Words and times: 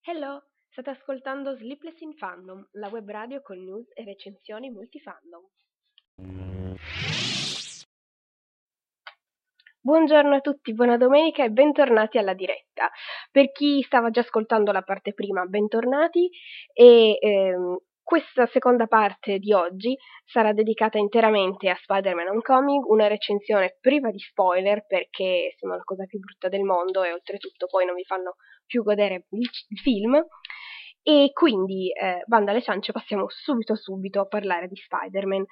Hello, 0.00 0.44
state 0.70 0.88
ascoltando 0.88 1.54
Sleepless 1.56 2.00
in 2.00 2.14
Fandom, 2.14 2.66
la 2.72 2.88
web 2.88 3.10
radio 3.10 3.42
con 3.42 3.62
news 3.62 3.90
e 3.92 4.02
recensioni 4.02 4.70
multifandom. 4.70 5.42
Buongiorno 9.82 10.34
a 10.36 10.40
tutti, 10.40 10.72
buona 10.72 10.96
domenica 10.96 11.44
e 11.44 11.50
bentornati 11.50 12.16
alla 12.16 12.32
diretta. 12.32 12.90
Per 13.30 13.52
chi 13.52 13.82
stava 13.82 14.08
già 14.08 14.20
ascoltando 14.20 14.72
la 14.72 14.82
parte 14.82 15.12
prima, 15.12 15.44
bentornati 15.44 16.30
e 16.72 17.18
ehm, 17.20 17.76
questa 18.10 18.46
seconda 18.46 18.88
parte 18.88 19.38
di 19.38 19.52
oggi 19.52 19.96
sarà 20.24 20.52
dedicata 20.52 20.98
interamente 20.98 21.70
a 21.70 21.78
Spider-Man 21.80 22.26
Homecoming, 22.26 22.84
una 22.86 23.06
recensione 23.06 23.76
priva 23.80 24.10
di 24.10 24.18
spoiler 24.18 24.84
perché 24.84 25.54
sono 25.56 25.76
la 25.76 25.84
cosa 25.84 26.06
più 26.06 26.18
brutta 26.18 26.48
del 26.48 26.64
mondo 26.64 27.04
e 27.04 27.12
oltretutto 27.12 27.66
poi 27.68 27.86
non 27.86 27.94
vi 27.94 28.02
fanno 28.02 28.34
più 28.66 28.82
godere 28.82 29.26
il, 29.30 29.48
il 29.68 29.78
film. 29.78 30.20
E 31.04 31.30
quindi, 31.32 31.92
eh, 31.92 32.24
banda 32.26 32.50
alle 32.50 32.62
ciance, 32.62 32.90
passiamo 32.90 33.26
subito 33.28 33.76
subito 33.76 34.22
a 34.22 34.26
parlare 34.26 34.66
di 34.66 34.74
Spider-Man. 34.74 35.44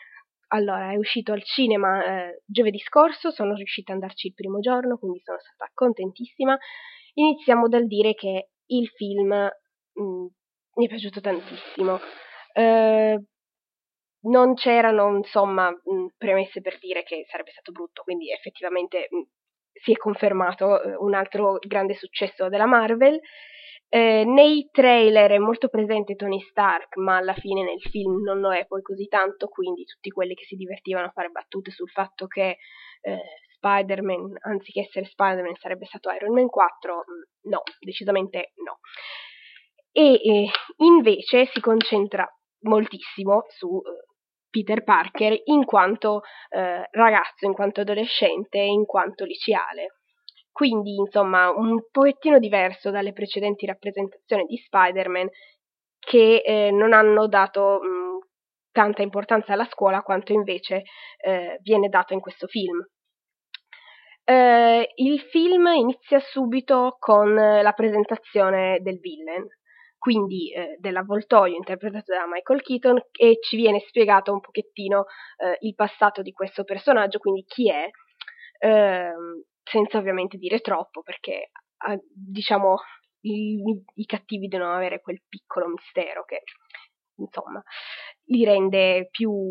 Allora, 0.49 0.91
è 0.91 0.97
uscito 0.97 1.30
al 1.30 1.45
cinema 1.45 2.05
eh, 2.05 2.43
giovedì 2.45 2.80
scorso, 2.80 3.30
sono 3.30 3.55
riuscita 3.55 3.93
ad 3.93 4.02
andarci 4.02 4.27
il 4.27 4.35
primo 4.35 4.59
giorno, 4.59 4.99
quindi 4.99 5.21
sono 5.23 5.38
stata 5.38 5.71
contentissima. 5.73 6.59
Iniziamo 7.15 7.69
dal 7.69 7.87
dire 7.87 8.15
che 8.15 8.49
il 8.66 8.88
film 8.88 9.29
mh, 9.29 10.02
mm, 10.02 10.27
mi 10.75 10.87
è 10.87 10.88
piaciuto 10.88 11.21
tantissimo. 11.21 12.01
Eh, 12.59 13.23
non 14.23 14.55
c'erano, 14.55 15.16
insomma, 15.16 15.73
premesse 16.16 16.61
per 16.61 16.79
dire 16.79 17.05
che 17.05 17.25
sarebbe 17.30 17.53
stato 17.53 17.71
brutto, 17.71 18.03
quindi 18.03 18.33
effettivamente 18.33 19.09
si 19.73 19.93
è 19.93 19.96
confermato 19.96 20.82
eh, 20.82 20.97
un 20.97 21.15
altro 21.15 21.59
grande 21.60 21.95
successo 21.95 22.49
della 22.49 22.66
Marvel. 22.66 23.21
Eh, 23.91 24.24
nei 24.27 24.69
trailer 24.71 25.30
è 25.30 25.38
molto 25.38 25.69
presente 25.69 26.16
Tony 26.16 26.41
Stark, 26.41 26.97
ma 26.97 27.16
alla 27.16 27.32
fine 27.35 27.63
nel 27.63 27.80
film 27.80 28.23
non 28.23 28.41
lo 28.41 28.52
è 28.52 28.66
poi 28.66 28.82
così 28.82 29.07
tanto, 29.07 29.47
quindi 29.47 29.85
tutti 29.85 30.10
quelli 30.10 30.35
che 30.35 30.45
si 30.45 30.57
divertivano 30.57 31.07
a 31.07 31.13
fare 31.13 31.29
battute 31.29 31.71
sul 31.71 31.88
fatto 31.88 32.27
che 32.27 32.59
eh, 33.02 33.23
Spider-Man, 33.54 34.37
anziché 34.41 34.80
essere 34.80 35.07
Spider-Man, 35.07 35.54
sarebbe 35.54 35.87
stato 35.87 36.10
Iron 36.10 36.35
Man 36.35 36.49
4, 36.49 36.95
mm, 36.97 37.51
no, 37.51 37.63
decisamente 37.80 38.52
no. 38.57 38.80
E 39.93 40.49
invece 40.77 41.47
si 41.47 41.60
concentra 41.60 42.29
moltissimo 42.69 43.45
su 43.49 43.80
eh, 43.85 44.07
Peter 44.51 44.85
Parker 44.85 45.37
in 45.47 45.65
quanto 45.65 46.23
eh, 46.51 46.87
ragazzo, 46.91 47.47
in 47.47 47.52
quanto 47.55 47.80
adolescente, 47.80 48.59
in 48.59 48.85
quanto 48.85 49.25
liceale. 49.25 49.95
Quindi, 50.52 50.95
insomma, 50.97 51.51
un 51.51 51.80
pochettino 51.91 52.38
diverso 52.38 52.91
dalle 52.91 53.13
precedenti 53.13 53.66
rappresentazioni 53.66 54.45
di 54.45 54.57
Spider-Man 54.57 55.29
che 55.99 56.43
eh, 56.45 56.71
non 56.71 56.93
hanno 56.93 57.29
dato 57.29 57.80
mh, 57.80 58.27
tanta 58.73 59.03
importanza 59.03 59.53
alla 59.53 59.69
scuola 59.71 60.03
quanto 60.03 60.32
invece 60.32 60.82
eh, 61.19 61.59
viene 61.63 61.88
dato 61.88 62.13
in 62.15 62.21
questo 62.21 62.47
film. 62.47 62.85
Eh, 64.25 64.93
il 64.97 65.21
film 65.31 65.66
inizia 65.69 66.19
subito 66.21 66.97
con 66.99 67.34
la 67.34 67.72
presentazione 67.72 68.78
del 68.81 68.99
villain, 68.99 69.47
quindi 69.99 70.53
eh, 70.53 70.77
dell'avvoltoio 70.78 71.56
interpretato 71.56 72.12
da 72.12 72.27
Michael 72.27 72.62
Keaton 72.62 73.00
e 73.12 73.38
ci 73.41 73.56
viene 73.56 73.81
spiegato 73.87 74.32
un 74.32 74.41
pochettino 74.41 75.06
eh, 75.38 75.59
il 75.60 75.75
passato 75.75 76.22
di 76.22 76.32
questo 76.32 76.65
personaggio, 76.65 77.19
quindi 77.19 77.44
chi 77.44 77.71
è, 77.71 77.88
ehm, 78.60 79.43
senza 79.62 79.99
ovviamente 79.99 80.38
dire 80.38 80.60
troppo 80.60 81.03
perché 81.03 81.50
diciamo 82.12 82.76
i, 83.20 83.62
i, 83.94 84.04
cattivi 84.04 84.48
devono 84.48 84.75
avere 84.75 85.00
quel 85.00 85.22
piccolo 85.28 85.69
mistero 85.69 86.25
che 86.25 86.42
insomma 87.16 87.62
li 88.26 88.44
rende 88.44 89.09
più 89.10 89.50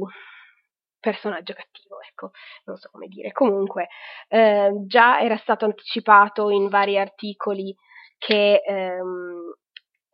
personaggio 1.00 1.53
cattivo, 1.53 2.02
ecco, 2.02 2.31
non 2.66 2.75
so 2.78 2.90
come 2.91 3.08
dire. 3.08 3.31
Comunque, 3.31 3.88
eh, 4.28 4.72
già 4.85 5.19
era 5.22 5.38
stato 5.38 5.66
anticipato 5.66 6.50
in 6.50 6.68
vari 6.68 6.97
articoli 6.97 7.74
che 8.18 8.62
ehm, 8.66 9.53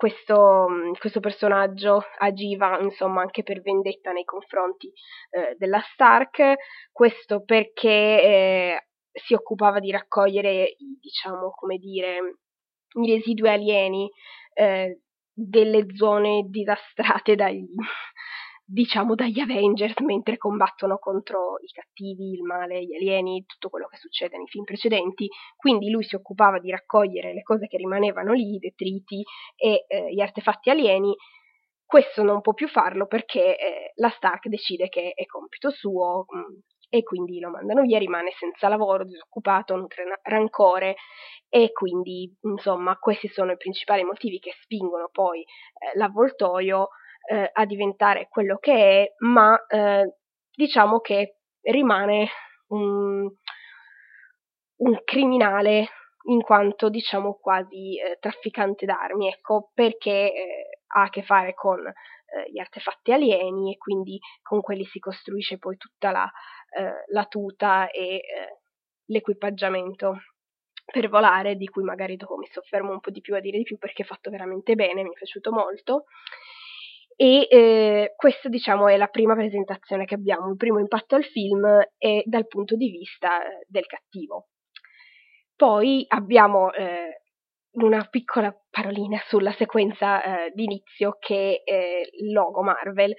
questo, 0.04 0.68
questo, 1.00 1.22
personaggio 1.22 2.04
agiva 2.18 2.78
insomma 2.82 3.22
anche 3.22 3.42
per 3.42 3.62
vendetta 3.62 4.12
nei 4.12 4.26
confronti 4.26 4.92
eh, 5.30 5.56
della 5.58 5.80
Stark, 5.94 6.56
questo 6.92 7.42
perché 7.46 7.90
eh, 7.90 8.88
si 9.14 9.34
occupava 9.34 9.80
di 9.80 9.92
raccogliere, 9.92 10.76
diciamo, 11.00 11.52
come 11.52 11.78
dire, 11.78 12.40
i 13.02 13.14
residui 13.14 13.48
alieni 13.48 14.10
eh, 14.56 15.00
delle 15.32 15.86
zone 15.96 16.48
disastrate 16.50 17.36
dagli, 17.36 17.74
diciamo 18.74 19.14
dagli 19.14 19.40
Avengers 19.40 20.00
mentre 20.00 20.38
combattono 20.38 20.98
contro 20.98 21.60
i 21.62 21.68
cattivi, 21.68 22.32
il 22.32 22.42
male, 22.42 22.84
gli 22.84 22.96
alieni, 22.96 23.46
tutto 23.46 23.70
quello 23.70 23.86
che 23.86 23.98
succede 23.98 24.36
nei 24.36 24.48
film 24.48 24.64
precedenti. 24.64 25.30
Quindi 25.56 25.92
lui 25.92 26.04
si 26.04 26.16
occupava 26.16 26.58
di 26.60 26.72
raccogliere 26.72 27.34
le 27.34 27.44
cose 27.44 27.68
che 27.68 27.78
rimanevano 27.78 28.34
lì, 28.34 28.56
i 28.56 28.60
detriti 28.60 29.24
e 29.56 29.86
eh, 29.88 30.12
gli 30.12 30.22
artefatti 30.22 30.72
alieni. 30.72 31.16
Questo 31.86 32.24
non 32.24 32.42
può 32.42 32.54
più 32.56 32.68
farlo 32.68 33.06
perché 33.06 33.58
eh, 33.58 33.92
la 33.96 34.10
Stark 34.10 34.48
decide 34.48 34.90
che 34.90 35.12
è 35.14 35.26
compito 35.28 35.70
suo 35.70 36.26
mh, 36.28 36.38
mm, 36.38 36.60
e 36.90 37.04
quindi 37.04 37.40
lo 37.40 37.52
mandano 37.52 37.82
via, 37.82 38.00
rimane 38.00 38.32
senza 38.40 38.68
lavoro, 38.70 39.06
disoccupato, 39.06 39.76
nutre 39.76 40.04
rancore 40.24 40.96
e 41.48 41.72
quindi 41.72 42.36
insomma 42.42 42.98
questi 42.98 43.28
sono 43.28 43.52
i 43.52 43.58
principali 43.58 44.04
motivi 44.04 44.40
che 44.40 44.56
spingono 44.62 45.10
poi 45.12 45.42
eh, 45.42 45.98
l'avvoltoio 45.98 46.90
eh, 47.26 47.50
a 47.52 47.66
diventare 47.66 48.28
quello 48.30 48.58
che 48.58 48.74
è, 48.74 49.14
ma 49.20 49.66
eh, 49.68 50.16
diciamo 50.54 51.00
che 51.00 51.38
rimane 51.62 52.28
un, 52.68 53.30
un, 54.76 55.02
criminale 55.04 55.88
in 56.26 56.42
quanto 56.42 56.90
diciamo 56.90 57.36
quasi 57.36 57.98
eh, 57.98 58.18
trafficante 58.20 58.86
d'armi, 58.86 59.28
ecco, 59.28 59.72
perché 59.74 60.34
eh, 60.34 60.80
ha 60.96 61.04
a 61.04 61.10
che 61.10 61.24
fare 61.24 61.54
con 61.54 61.80
eh, 61.86 62.52
gli 62.52 62.60
artefatti 62.60 63.12
alieni 63.12 63.74
e 63.74 63.78
quindi 63.78 64.20
con 64.42 64.62
quelli 64.62 64.86
si 64.86 65.00
costruisce 65.00 65.58
poi 65.58 65.78
tutta 65.78 66.12
la, 66.12 66.30
eh, 66.78 67.06
la 67.12 67.26
tuta 67.26 67.90
e 67.90 68.22
l'equipaggiamento 69.06 70.22
per 70.86 71.10
volare, 71.10 71.56
di 71.56 71.68
cui 71.68 71.84
magari 71.84 72.18
dopo 72.18 72.36
mi 72.38 72.48
soffermo 72.48 72.92
un 72.92 73.00
po' 73.00 73.12
di 73.12 73.22
più 73.22 73.36
a 73.36 73.40
dire 73.40 73.58
di 73.58 73.64
più 73.64 73.78
perché 73.78 74.04
è 74.04 74.06
fatto 74.06 74.30
veramente 74.30 74.76
bene, 74.76 75.04
mi 75.04 75.10
è 75.10 75.14
piaciuto 75.14 75.52
molto 75.52 76.06
e 77.16 77.48
eh, 77.50 78.14
questa 78.16 78.50
diciamo 78.50 78.88
è 78.88 78.98
la 78.98 79.08
prima 79.08 79.36
presentazione 79.36 80.06
che 80.06 80.16
abbiamo, 80.16 80.50
il 80.50 80.58
primo 80.58 80.80
impatto 80.80 81.16
al 81.16 81.24
film 81.24 81.66
è 81.98 82.22
dal 82.26 82.48
punto 82.48 82.76
di 82.76 82.90
vista 82.90 83.44
eh, 83.44 83.66
del 83.68 83.86
cattivo. 83.86 84.48
Poi 85.56 86.06
abbiamo 86.08 86.72
eh, 86.74 87.22
una 87.74 88.06
piccola 88.10 88.56
parolina 88.70 89.22
sulla 89.28 89.52
sequenza 89.54 90.24
eh, 90.24 90.52
d'inizio 90.54 91.18
che 91.20 91.62
è 91.64 92.02
il 92.20 92.32
logo 92.32 92.62
Marvel. 92.64 93.14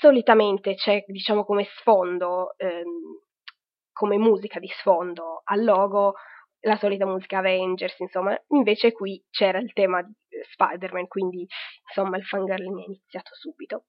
Solitamente 0.00 0.74
c'è 0.74 1.04
diciamo 1.06 1.44
come 1.44 1.64
sfondo, 1.76 2.54
ehm, 2.56 3.20
come 3.92 4.18
musica 4.18 4.58
di 4.58 4.68
sfondo 4.68 5.42
al 5.44 5.62
logo 5.62 6.14
la 6.64 6.76
solita 6.76 7.06
musica 7.06 7.38
Avengers, 7.38 7.98
insomma, 8.00 8.36
invece 8.48 8.92
qui 8.92 9.22
c'era 9.30 9.58
il 9.58 9.72
tema 9.72 10.02
di 10.02 10.14
Spider-Man, 10.44 11.06
quindi 11.08 11.46
insomma 11.88 12.16
il 12.16 12.24
fangirling 12.24 12.80
è 12.80 12.84
iniziato 12.84 13.34
subito. 13.34 13.84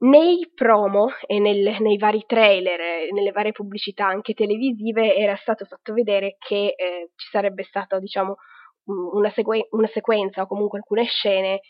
Nei 0.00 0.48
promo 0.54 1.08
e 1.26 1.40
nel, 1.40 1.76
nei 1.80 1.98
vari 1.98 2.22
trailer, 2.24 3.10
nelle 3.12 3.32
varie 3.32 3.50
pubblicità 3.50 4.06
anche 4.06 4.32
televisive 4.32 5.16
era 5.16 5.34
stato 5.36 5.64
fatto 5.64 5.92
vedere 5.92 6.36
che 6.38 6.74
eh, 6.76 7.10
ci 7.16 7.28
sarebbe 7.30 7.64
stata, 7.64 7.98
diciamo, 7.98 8.36
una, 8.88 9.30
sequen- 9.30 9.66
una, 9.70 9.86
sequenza 9.88 10.42
o 10.42 10.46
comunque 10.46 10.78
alcune 10.78 11.04
scene 11.04 11.54
eh, 11.54 11.60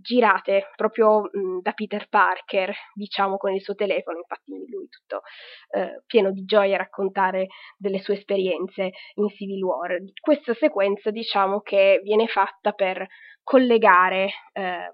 girate 0.00 0.70
proprio 0.76 1.22
mh, 1.22 1.60
da 1.62 1.72
Peter 1.72 2.08
Parker, 2.08 2.74
diciamo 2.94 3.36
con 3.36 3.54
il 3.54 3.62
suo 3.62 3.74
telefono, 3.74 4.18
infatti 4.18 4.52
lui 4.68 4.88
tutto 4.88 5.22
eh, 5.70 6.02
pieno 6.06 6.30
di 6.30 6.44
gioia 6.44 6.74
a 6.74 6.78
raccontare 6.78 7.46
delle 7.76 8.00
sue 8.00 8.14
esperienze 8.14 8.90
in 9.14 9.28
Civil 9.28 9.62
War. 9.62 9.98
Questa 10.20 10.54
sequenza 10.54 11.10
diciamo 11.10 11.60
che 11.60 12.00
viene 12.02 12.26
fatta 12.26 12.72
per 12.72 13.06
collegare 13.48 14.30
eh, 14.52 14.90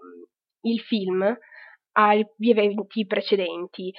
il 0.62 0.78
film 0.78 1.36
agli 1.94 2.50
eventi 2.50 3.04
precedenti. 3.04 3.92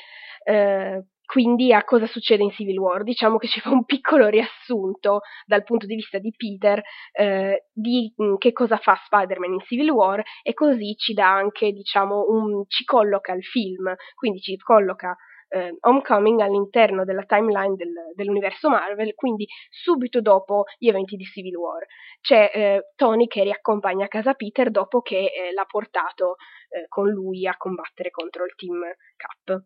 Eh, 0.46 1.04
quindi 1.26 1.74
a 1.74 1.84
cosa 1.84 2.06
succede 2.06 2.44
in 2.44 2.52
Civil 2.52 2.78
War. 2.78 3.04
Diciamo 3.04 3.38
che 3.38 3.48
ci 3.48 3.60
fa 3.60 3.72
un 3.72 3.84
piccolo 3.84 4.28
riassunto 4.28 5.22
dal 5.46 5.64
punto 5.64 5.86
di 5.86 5.96
vista 5.96 6.20
di 6.20 6.34
Peter 6.38 6.82
eh, 7.12 7.66
di 7.74 8.14
mm, 8.22 8.36
che 8.38 8.54
cosa 8.54 8.78
fa 8.78 8.98
Spider-Man 9.06 9.54
in 9.54 9.60
Civil 9.62 9.90
War 9.90 10.24
e 10.42 10.54
così 10.54 10.96
ci 10.96 11.14
dà 11.14 11.34
anche, 11.34 11.72
diciamo, 11.72 12.28
un, 12.30 12.64
ci 12.68 12.86
colloca 12.86 13.34
il 13.34 13.44
film, 13.44 13.94
quindi 14.16 14.40
ci 14.40 14.56
colloca 14.56 15.18
eh, 15.50 15.78
Homecoming 15.80 16.40
all'interno 16.40 17.04
della 17.06 17.24
timeline 17.24 17.76
del, 17.76 17.94
dell'universo 18.14 18.70
Marvel, 18.70 19.14
quindi 19.14 19.46
subito 19.70 20.22
dopo 20.22 20.64
gli 20.78 20.88
eventi 20.88 21.16
di 21.16 21.24
Civil 21.24 21.56
War. 21.56 21.86
C'è 22.22 22.52
eh, 22.54 22.92
Tony 22.96 23.28
che 23.28 23.44
riaccompagna 23.44 24.06
a 24.06 24.10
casa 24.10 24.34
Peter 24.34 24.72
dopo 24.72 25.02
che 25.02 25.26
eh, 25.26 25.52
l'ha 25.54 25.66
portato 25.66 26.36
eh, 26.70 26.88
con 26.88 27.10
lui 27.10 27.48
a 27.48 27.56
combattere 27.58 28.10
contro 28.12 28.46
il 28.46 28.56
Team 28.56 28.82
Cap. 29.16 29.64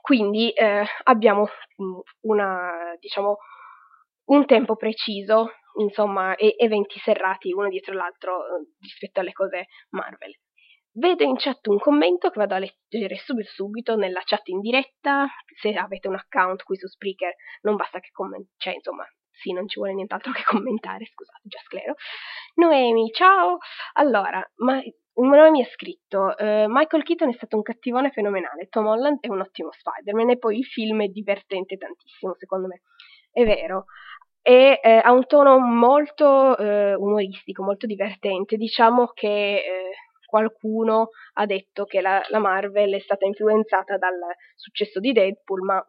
Quindi 0.00 0.50
eh, 0.50 0.84
abbiamo 1.04 1.48
mm, 1.82 1.98
una, 2.22 2.94
diciamo, 3.00 3.38
un 4.26 4.46
tempo 4.46 4.76
preciso, 4.76 5.50
insomma, 5.80 6.36
e 6.36 6.54
eventi 6.58 6.98
serrati 7.00 7.52
uno 7.52 7.68
dietro 7.68 7.94
l'altro 7.94 8.38
eh, 8.38 8.66
rispetto 8.80 9.20
alle 9.20 9.32
cose 9.32 9.66
Marvel. 9.90 10.32
Vedo 10.98 11.24
in 11.24 11.36
chat 11.36 11.66
un 11.66 11.78
commento 11.78 12.30
che 12.30 12.38
vado 12.38 12.54
a 12.54 12.58
leggere 12.58 13.16
subito 13.16 13.50
subito 13.50 13.96
nella 13.96 14.22
chat 14.24 14.48
in 14.48 14.60
diretta, 14.60 15.26
se 15.60 15.74
avete 15.74 16.08
un 16.08 16.14
account 16.14 16.62
qui 16.62 16.76
su 16.76 16.86
Spreaker 16.86 17.34
non 17.62 17.76
basta 17.76 18.00
che 18.00 18.08
commentate, 18.12 18.54
cioè 18.56 18.74
insomma, 18.76 19.04
sì, 19.30 19.52
non 19.52 19.68
ci 19.68 19.78
vuole 19.78 19.92
nient'altro 19.92 20.32
che 20.32 20.42
commentare, 20.48 21.04
scusate, 21.04 21.42
già 21.42 21.58
sclero. 21.64 21.96
Noemi, 22.54 23.10
ciao! 23.12 23.58
Allora, 23.92 24.42
ma 24.56 24.80
non 25.16 25.50
mi 25.50 25.62
ha 25.62 25.66
scritto, 25.66 26.34
uh, 26.34 26.64
Michael 26.68 27.02
Keaton 27.02 27.28
è 27.28 27.34
stato 27.34 27.56
un 27.56 27.62
cattivone 27.62 28.10
fenomenale, 28.10 28.68
Tom 28.70 28.86
Holland 28.86 29.18
è 29.20 29.28
un 29.28 29.40
ottimo 29.40 29.72
Spider-Man 29.72 30.30
e 30.30 30.38
poi 30.38 30.56
il 30.56 30.64
film 30.64 31.02
è 31.02 31.08
divertente 31.08 31.76
tantissimo, 31.76 32.34
secondo 32.38 32.68
me. 32.68 32.80
È 33.30 33.44
vero. 33.44 33.84
E 34.40 34.80
eh, 34.82 35.00
ha 35.04 35.12
un 35.12 35.26
tono 35.26 35.58
molto 35.58 36.56
eh, 36.56 36.94
umoristico, 36.94 37.62
molto 37.62 37.84
divertente. 37.84 38.56
Diciamo 38.56 39.08
che 39.08 39.56
eh, 39.56 39.90
qualcuno 40.26 41.10
ha 41.34 41.46
detto 41.46 41.84
che 41.84 42.00
la, 42.00 42.22
la 42.28 42.38
Marvel 42.38 42.94
è 42.94 43.00
stata 43.00 43.24
influenzata 43.24 43.96
dal 43.96 44.18
successo 44.54 45.00
di 45.00 45.12
Deadpool, 45.12 45.62
ma 45.62 45.86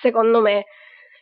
secondo 0.00 0.40
me 0.40 0.64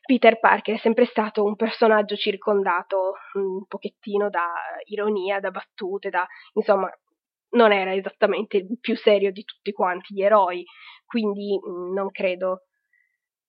Peter 0.04 0.38
Parker 0.38 0.76
è 0.76 0.78
sempre 0.78 1.04
stato 1.06 1.42
un 1.42 1.56
personaggio 1.56 2.14
circondato 2.14 3.14
un 3.34 3.66
pochettino 3.66 4.30
da 4.30 4.52
ironia, 4.84 5.40
da 5.40 5.50
battute, 5.50 6.10
da 6.10 6.24
insomma, 6.52 6.88
non 7.50 7.72
era 7.72 7.92
esattamente 7.94 8.58
il 8.58 8.78
più 8.80 8.96
serio 8.96 9.32
di 9.32 9.42
tutti 9.42 9.72
quanti 9.72 10.14
gli 10.14 10.22
eroi, 10.22 10.64
quindi 11.04 11.58
mh, 11.58 11.92
non 11.92 12.10
credo 12.10 12.66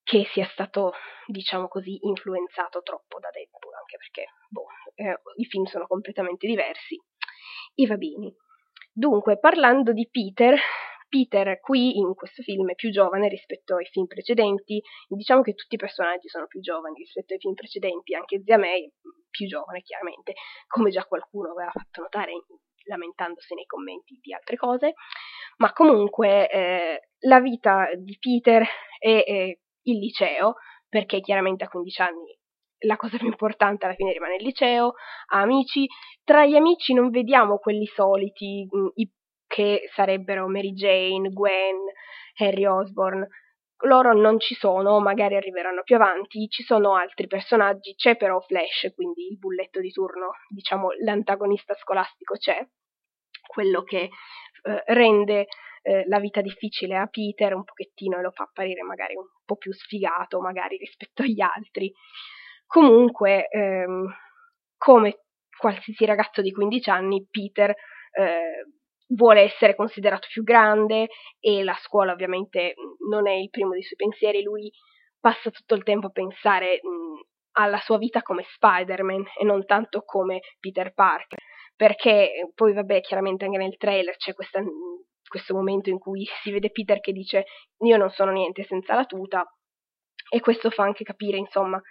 che 0.04 0.26
sia 0.32 0.46
stato, 0.46 0.94
diciamo 1.26 1.68
così, 1.68 2.00
influenzato 2.02 2.82
troppo 2.82 3.20
da 3.20 3.30
Deadpool, 3.30 3.74
anche 3.74 3.98
perché 3.98 4.32
boh, 4.50 4.68
eh, 4.96 5.20
i 5.36 5.46
film 5.46 5.66
sono 5.66 5.86
completamente 5.86 6.48
diversi. 6.48 7.00
I 7.76 7.88
bene. 7.88 8.34
Dunque, 9.00 9.38
parlando 9.38 9.94
di 9.94 10.10
Peter, 10.10 10.58
Peter 11.08 11.60
qui 11.60 11.98
in 12.00 12.16
questo 12.16 12.42
film 12.42 12.72
è 12.72 12.74
più 12.74 12.90
giovane 12.90 13.28
rispetto 13.28 13.76
ai 13.76 13.86
film 13.86 14.08
precedenti, 14.08 14.82
diciamo 15.08 15.44
che 15.44 15.54
tutti 15.54 15.76
i 15.76 15.78
personaggi 15.78 16.28
sono 16.30 16.48
più 16.48 16.62
giovani 16.62 16.96
rispetto 16.98 17.34
ai 17.34 17.40
film 17.40 17.54
precedenti, 17.54 18.16
anche 18.16 18.42
Zia 18.44 18.58
May 18.58 18.92
più 19.30 19.46
giovane 19.46 19.84
chiaramente, 19.84 20.34
come 20.66 20.90
già 20.90 21.06
qualcuno 21.06 21.52
aveva 21.52 21.70
fatto 21.70 22.02
notare 22.02 22.32
lamentandosi 22.86 23.54
nei 23.54 23.68
commenti 23.68 24.18
di 24.20 24.34
altre 24.34 24.56
cose, 24.56 24.96
ma 25.58 25.72
comunque 25.74 26.50
eh, 26.50 27.10
la 27.20 27.40
vita 27.40 27.90
di 27.96 28.18
Peter 28.20 28.66
è, 28.98 29.24
è 29.24 29.60
il 29.84 30.00
liceo, 30.00 30.56
perché 30.90 31.20
chiaramente 31.20 31.66
a 31.66 31.70
15 31.70 32.02
anni 32.02 32.37
la 32.80 32.96
cosa 32.96 33.18
più 33.18 33.28
importante 33.28 33.86
alla 33.86 33.96
fine 33.96 34.14
rimane 34.14 34.36
il 34.36 34.44
liceo, 34.44 34.94
amici, 35.28 35.88
tra 36.24 36.46
gli 36.46 36.56
amici 36.56 36.94
non 36.94 37.10
vediamo 37.10 37.58
quelli 37.58 37.86
soliti 37.86 38.68
mm, 38.74 38.88
che 39.48 39.90
sarebbero 39.94 40.48
Mary 40.48 40.74
Jane, 40.74 41.30
Gwen, 41.30 41.78
Harry 42.38 42.66
Osborne, 42.66 43.28
loro 43.82 44.14
non 44.14 44.40
ci 44.40 44.56
sono, 44.56 45.00
magari 45.00 45.36
arriveranno 45.36 45.84
più 45.84 45.96
avanti, 45.96 46.48
ci 46.50 46.64
sono 46.64 46.96
altri 46.96 47.28
personaggi, 47.28 47.96
c'è 47.96 48.18
però 48.18 48.40
Flash, 48.40 48.92
quindi 48.96 49.28
il 49.28 49.38
bulletto 49.38 49.80
di 49.80 49.92
turno, 49.92 50.32
diciamo 50.50 50.90
l'antagonista 51.04 51.76
scolastico 51.76 52.36
c'è, 52.36 52.66
quello 53.48 53.84
che 53.84 54.10
eh, 54.64 54.84
rende 54.88 55.48
eh, 55.84 56.06
la 56.08 56.20
vita 56.20 56.42
difficile 56.42 56.98
a 56.98 57.08
Peter 57.08 57.54
un 57.54 57.64
pochettino 57.64 58.18
e 58.18 58.22
lo 58.22 58.32
fa 58.32 58.44
apparire 58.44 58.82
magari 58.82 59.16
un 59.16 59.26
po' 59.46 59.56
più 59.56 59.72
sfigato, 59.72 60.42
magari 60.42 60.78
rispetto 60.78 61.22
agli 61.22 61.42
altri. 61.42 61.94
Comunque, 62.68 63.48
ehm, 63.50 64.14
come 64.78 65.22
qualsiasi 65.58 66.06
ragazzo 66.06 66.42
di 66.42 66.52
15 66.52 66.90
anni, 66.90 67.26
Peter 67.30 67.70
eh, 67.72 68.66
vuole 69.16 69.42
essere 69.42 69.76
considerato 69.76 70.28
più 70.30 70.44
grande 70.44 71.08
e 71.40 71.64
la 71.64 71.78
scuola 71.82 72.12
ovviamente 72.12 72.76
non 73.10 73.28
è 73.28 73.34
il 73.34 73.50
primo 73.50 73.72
dei 73.72 73.84
suoi 73.84 73.96
pensieri, 73.96 74.44
lui 74.44 74.70
passa 75.20 75.50
tutto 75.50 75.76
il 75.76 75.84
tempo 75.84 76.08
a 76.08 76.12
pensare 76.12 76.80
mh, 76.84 77.26
alla 77.54 77.80
sua 77.80 77.98
vita 77.98 78.22
come 78.22 78.44
Spider-Man 78.54 79.24
e 79.40 79.44
non 79.46 79.66
tanto 79.66 80.02
come 80.04 80.42
Peter 80.60 80.94
Parker, 80.94 81.40
perché 81.76 82.52
poi 82.54 82.74
vabbè 82.74 83.02
chiaramente 83.02 83.46
anche 83.46 83.58
nel 83.58 83.78
trailer 83.78 84.16
c'è 84.18 84.34
questa, 84.34 84.62
questo 85.28 85.54
momento 85.56 85.90
in 85.90 86.00
cui 86.00 86.26
si 86.44 86.52
vede 86.52 86.72
Peter 86.72 87.00
che 87.00 87.14
dice 87.14 87.46
io 87.80 87.98
non 87.98 88.10
sono 88.10 88.32
niente 88.32 88.64
senza 88.66 88.94
la 88.94 89.06
tuta. 89.06 89.46
E 90.30 90.42
questo 90.42 90.70
fa 90.70 90.84
anche 90.84 91.06
capire 91.06 91.38
insomma 91.38 91.82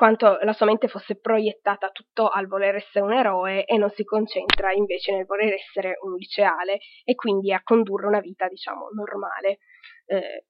quanto 0.00 0.38
la 0.40 0.54
sua 0.54 0.64
mente 0.64 0.88
fosse 0.88 1.20
proiettata 1.20 1.90
tutto 1.90 2.30
al 2.30 2.46
voler 2.46 2.76
essere 2.76 3.04
un 3.04 3.12
eroe 3.12 3.66
e 3.66 3.76
non 3.76 3.90
si 3.90 4.02
concentra 4.02 4.72
invece 4.72 5.12
nel 5.12 5.26
voler 5.26 5.52
essere 5.52 5.98
un 6.00 6.14
liceale 6.14 6.78
e 7.04 7.14
quindi 7.14 7.52
a 7.52 7.60
condurre 7.62 8.06
una 8.06 8.20
vita, 8.20 8.48
diciamo, 8.48 8.88
normale. 8.94 9.58
Eh, 10.06 10.46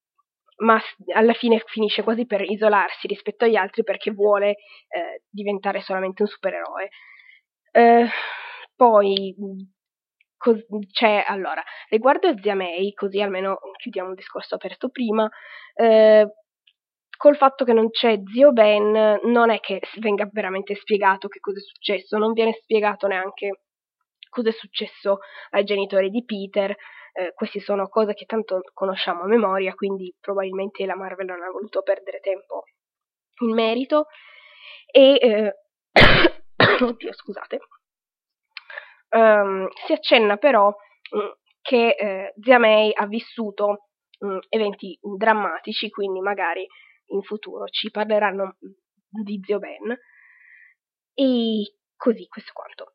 ma 0.59 0.81
alla 1.17 1.33
fine 1.33 1.61
finisce 1.67 2.05
quasi 2.05 2.27
per 2.27 2.43
isolarsi 2.43 3.09
rispetto 3.09 3.45
agli 3.45 3.57
altri 3.57 3.83
perché 3.83 4.13
vuole 4.13 4.51
eh, 4.51 5.25
diventare 5.29 5.81
solamente 5.81 6.23
un 6.23 6.29
supereroe. 6.29 6.91
Eh, 7.73 8.07
poi 8.77 9.35
cos- 10.37 10.65
c'è 10.93 11.25
allora 11.27 11.65
riguardo 11.89 12.29
a 12.29 12.37
Zia 12.41 12.55
May, 12.55 12.93
così 12.93 13.21
almeno 13.21 13.59
chiudiamo 13.79 14.11
un 14.11 14.15
discorso 14.15 14.55
aperto 14.55 14.91
prima. 14.91 15.29
Eh, 15.75 16.25
col 17.21 17.37
fatto 17.37 17.67
che 17.67 17.75
non 17.75 17.91
c'è 17.91 18.19
zio 18.33 18.51
Ben 18.51 19.21
non 19.25 19.51
è 19.51 19.61
che 19.61 19.83
venga 19.99 20.27
veramente 20.33 20.75
spiegato 20.75 21.29
che 21.29 21.39
cosa 21.39 21.59
è 21.59 21.61
successo, 21.61 22.17
non 22.17 22.33
viene 22.33 22.55
spiegato 22.63 23.07
neanche 23.07 23.61
cosa 24.31 24.49
è 24.49 24.53
successo 24.53 25.19
ai 25.51 25.65
genitori 25.65 26.09
di 26.09 26.25
Peter, 26.25 26.75
eh, 27.13 27.35
queste 27.35 27.61
sono 27.61 27.89
cose 27.89 28.15
che 28.15 28.25
tanto 28.25 28.63
conosciamo 28.73 29.25
a 29.25 29.27
memoria, 29.27 29.75
quindi 29.75 30.15
probabilmente 30.19 30.87
la 30.87 30.97
Marvel 30.97 31.27
non 31.27 31.43
ha 31.43 31.51
voluto 31.51 31.83
perdere 31.83 32.21
tempo 32.21 32.63
in 33.43 33.53
merito. 33.53 34.07
E 34.91 35.19
eh, 35.21 35.55
oddio, 36.83 37.13
scusate. 37.13 37.61
Um, 39.11 39.69
si 39.87 39.93
accenna 39.93 40.39
però 40.39 40.69
mh, 40.69 41.19
mm, 41.19 41.29
che 41.61 41.89
eh, 41.91 42.33
Zia 42.41 42.59
May 42.59 42.93
ha 42.95 43.07
vissuto 43.07 43.89
mh, 44.21 44.27
mm, 44.27 44.39
eventi 44.49 44.99
drammatici, 45.03 45.91
quindi 45.91 46.21
magari 46.21 46.67
in 47.11 47.23
futuro 47.23 47.67
ci 47.67 47.91
parleranno 47.91 48.57
di 49.25 49.41
Zio 49.45 49.59
Ben. 49.59 49.97
E 51.15 51.75
così, 51.97 52.27
questo 52.27 52.53
quanto. 52.53 52.95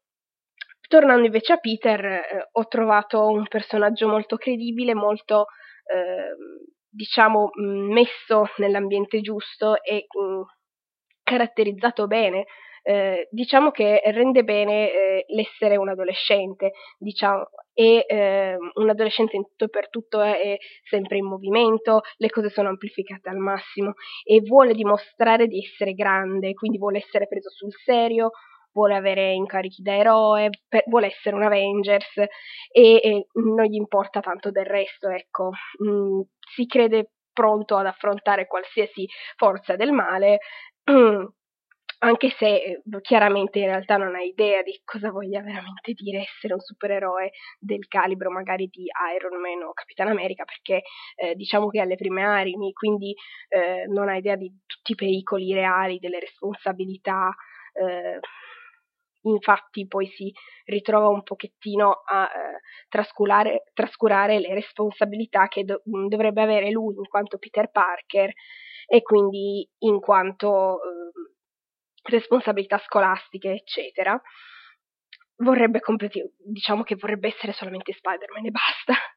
Tornando 0.88 1.26
invece 1.26 1.54
a 1.54 1.58
Peter, 1.58 2.06
eh, 2.06 2.50
ho 2.52 2.68
trovato 2.68 3.28
un 3.28 3.48
personaggio 3.48 4.08
molto 4.08 4.38
credibile, 4.38 4.94
molto, 4.94 5.48
eh, 5.86 6.36
diciamo, 6.90 7.50
messo 7.56 8.46
nell'ambiente 8.58 9.22
giusto 9.22 9.82
e 9.82 10.06
mh, 10.08 10.42
caratterizzato 11.24 12.08
bene 12.08 12.46
eh, 12.88 13.28
diciamo 13.32 13.72
che 13.72 14.00
rende 14.06 14.44
bene 14.44 14.92
eh, 14.92 15.26
l'essere 15.30 15.76
un 15.76 15.90
adolescente, 15.90 16.74
diciamo, 17.00 17.48
e 17.74 18.06
eh, 18.08 18.56
un 18.76 18.90
adolescente 18.90 19.36
in 19.36 19.44
tutto 19.44 19.66
e 19.66 19.70
per 19.70 19.90
tutto 19.90 20.22
è, 20.22 20.56
sempre 20.88 21.18
in 21.18 21.26
movimento, 21.26 22.02
le 22.18 22.30
cose 22.30 22.50
sono 22.50 22.70
amplificate 22.70 23.28
al 23.28 23.38
massimo 23.38 23.94
e 24.24 24.42
vuole 24.42 24.76
dimostrare 24.76 25.48
di 25.48 25.64
essere 25.64 25.94
grande, 25.94 26.54
quindi 26.54 26.78
vuole 26.78 27.00
essere 27.00 27.28
preso 27.28 27.50
sul 27.50 27.74
serio, 27.84 28.30
vuole 28.72 28.96
avere 28.96 29.34
incarichi 29.34 29.82
da 29.82 29.96
eroe, 29.96 30.50
per, 30.68 30.84
vuole 30.86 31.08
essere 31.08 31.36
un 31.36 31.42
Avengers 31.42 32.18
e, 32.18 32.28
e, 32.72 33.28
non 33.34 33.66
gli 33.66 33.76
importa 33.76 34.20
tanto 34.20 34.52
del 34.52 34.66
resto, 34.66 35.10
ecco, 35.10 35.50
mm, 35.84 36.22
si 36.54 36.68
crede 36.68 37.14
pronto 37.34 37.78
ad 37.78 37.88
affrontare 37.88 38.46
qualsiasi 38.46 39.08
forza 39.38 39.76
del 39.76 39.92
male 39.92 40.38
anche 42.00 42.30
se 42.38 42.46
eh, 42.48 42.82
chiaramente 43.02 43.60
in 43.60 43.66
realtà 43.66 43.98
non 43.98 44.16
hai 44.16 44.30
idea 44.30 44.62
di 44.62 44.80
cosa 44.84 45.12
voglia 45.12 45.42
veramente 45.42 45.94
dire 45.94 46.22
essere 46.22 46.54
un 46.54 46.60
supereroe 46.60 47.32
del 47.60 47.88
calibro 47.88 48.30
magari 48.32 48.68
di 48.68 48.86
Iron 49.16 49.40
Man 49.40 49.64
o 49.64 49.74
Capitan 49.74 50.08
America, 50.08 50.44
perché 50.46 50.84
eh, 51.16 51.36
diciamo 51.36 51.70
che 51.70 51.80
ha 51.80 51.86
le 51.86 51.96
prime 51.96 52.24
armi, 52.24 52.74
quindi 52.74 53.16
eh, 53.50 53.86
non 53.88 54.10
ha 54.10 54.18
idea 54.18 54.36
di 54.36 54.52
tutti 54.66 54.92
i 54.94 54.96
pericoli 54.96 55.54
reali, 55.54 56.00
delle 56.00 56.20
responsabilità, 56.20 57.34
eh, 57.74 58.20
infatti 59.24 59.88
poi 59.88 60.08
si 60.08 60.32
ritrova 60.66 61.08
un 61.08 61.24
pochettino 61.24 62.02
a 62.06 62.26
eh, 62.26 62.60
trascurare, 62.90 64.40
le 64.40 64.54
responsabilità 64.54 65.48
che 65.48 65.64
do- 65.64 65.82
dovrebbe 65.84 66.42
avere 66.42 66.70
lui 66.72 66.96
in 66.96 67.08
quanto 67.08 67.38
Peter 67.38 67.70
Parker 67.72 68.32
e 68.88 69.02
quindi 69.02 69.68
in 69.80 70.00
quanto 70.00 70.78
eh, 70.78 71.35
responsabilità 72.06 72.78
scolastiche, 72.80 73.52
eccetera. 73.52 74.20
Vorrebbe 75.38 75.80
completi- 75.82 76.24
diciamo 76.38 76.84
che 76.84 76.96
vorrebbe 76.96 77.28
essere 77.28 77.52
solamente 77.52 77.94
Spider-Man 77.94 78.46
e 78.46 78.52
basta. 78.52 78.94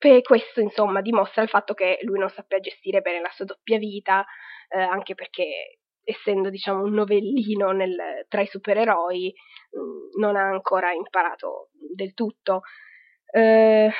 E 0.00 0.22
questo, 0.22 0.60
insomma, 0.60 1.00
dimostra 1.00 1.42
il 1.42 1.48
fatto 1.48 1.74
che 1.74 1.98
lui 2.02 2.20
non 2.20 2.28
sappia 2.28 2.60
gestire 2.60 3.00
bene 3.00 3.20
la 3.20 3.30
sua 3.30 3.46
doppia 3.46 3.78
vita, 3.78 4.24
eh, 4.68 4.80
anche 4.80 5.16
perché 5.16 5.80
essendo 6.04 6.50
diciamo 6.50 6.84
un 6.84 6.92
novellino 6.92 7.72
nel, 7.72 8.24
tra 8.28 8.40
i 8.40 8.46
supereroi 8.46 9.34
mh, 9.70 9.80
mm, 9.80 10.20
non 10.20 10.36
ha 10.36 10.48
ancora 10.48 10.92
imparato 10.92 11.70
del 11.72 12.14
tutto. 12.14 12.60
Eh, 13.30 13.90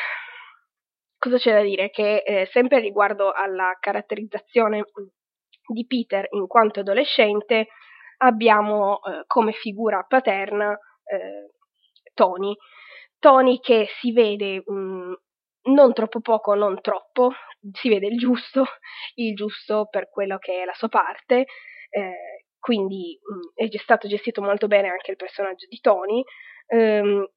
cosa 1.19 1.37
c'è 1.37 1.53
da 1.53 1.63
dire? 1.63 1.91
Che 1.91 2.19
eh, 2.19 2.49
sempre 2.53 2.79
riguardo 2.79 3.33
alla 3.33 3.77
caratterizzazione 3.81 4.85
di 5.67 5.87
Peter 5.87 6.27
in 6.31 6.47
quanto 6.47 6.81
adolescente 6.81 7.69
abbiamo 8.19 9.03
eh, 9.03 9.25
come 9.27 9.53
figura 9.53 10.05
paterna 10.07 10.73
eh, 10.73 11.53
Tony. 12.15 12.55
Tony 13.19 13.59
che 13.61 13.89
si 14.01 14.13
vede 14.13 14.63
mh, 14.65 14.73
mm, 14.73 15.13
non 15.75 15.93
troppo 15.93 16.21
poco, 16.21 16.55
non 16.55 16.81
troppo, 16.81 17.33
si 17.73 17.89
vede 17.89 18.07
il 18.07 18.19
giusto, 18.19 18.65
il 19.17 19.35
giusto 19.35 19.89
per 19.91 20.09
quello 20.11 20.39
che 20.39 20.63
è 20.63 20.65
la 20.65 20.75
sua 20.75 20.89
parte, 20.89 21.47
eh, 21.91 22.45
quindi 22.59 23.19
mh, 23.21 23.65
mm, 23.65 23.69
è 23.71 23.79
stato 23.79 24.09
gestito 24.09 24.41
molto 24.43 24.67
bene 24.67 24.89
anche 24.89 25.11
il 25.13 25.17
personaggio 25.17 25.67
di 25.69 25.81
Tony. 25.81 26.23
Ehm, 26.69 27.29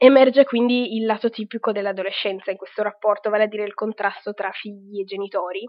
emerge 0.00 0.44
quindi 0.44 0.96
il 0.96 1.06
lato 1.06 1.30
tipico 1.30 1.72
dell'adolescenza 1.72 2.50
in 2.50 2.56
questo 2.56 2.82
rapporto, 2.82 3.30
vale 3.30 3.44
a 3.44 3.46
dire 3.46 3.64
il 3.64 3.74
contrasto 3.74 4.32
tra 4.34 4.50
figli 4.52 5.00
e 5.00 5.04
genitori, 5.04 5.68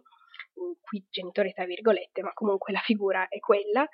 qui 0.82 1.06
genitori 1.10 1.54
tra 1.54 1.66
virgolette, 1.66 2.22
ma 2.22 2.34
comunque 2.34 2.74
la 2.74 2.80
figura 2.80 3.28
è 3.28 3.40
quella. 3.40 3.88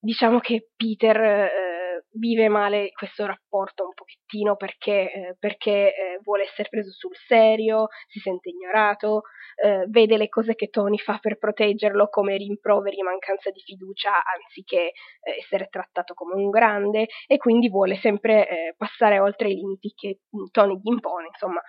Diciamo 0.00 0.38
che 0.38 0.70
Peter 0.76 1.20
eh, 1.20 2.04
vive 2.12 2.48
male 2.48 2.92
questo 2.92 3.26
rapporto 3.26 3.84
un 3.84 3.94
pochettino 3.94 4.56
perché, 4.56 5.12
eh, 5.12 5.36
perché 5.38 5.94
eh, 5.94 6.20
vuole 6.22 6.44
essere 6.44 6.68
preso 6.68 6.90
sul 6.92 7.16
serio, 7.26 7.88
si 8.06 8.20
sente 8.20 8.50
ignorato, 8.50 9.22
eh, 9.56 9.86
vede 9.88 10.16
le 10.16 10.28
cose 10.28 10.54
che 10.54 10.68
Tony 10.68 10.98
fa 10.98 11.18
per 11.18 11.38
proteggerlo 11.38 12.08
come 12.08 12.36
rimproveri 12.36 12.98
e 12.98 13.02
mancanza 13.02 13.50
di 13.50 13.60
fiducia 13.60 14.12
anziché 14.24 14.92
eh, 15.20 15.36
essere 15.38 15.66
trattato 15.68 16.14
come 16.14 16.34
un 16.34 16.50
grande 16.50 17.08
e 17.26 17.36
quindi 17.36 17.68
vuole 17.68 17.96
sempre 17.96 18.48
eh, 18.48 18.74
passare 18.76 19.18
oltre 19.18 19.48
i 19.48 19.54
limiti 19.54 19.92
che 19.94 20.20
Tony 20.52 20.76
gli 20.76 20.88
impone. 20.88 21.26
Insomma, 21.26 21.60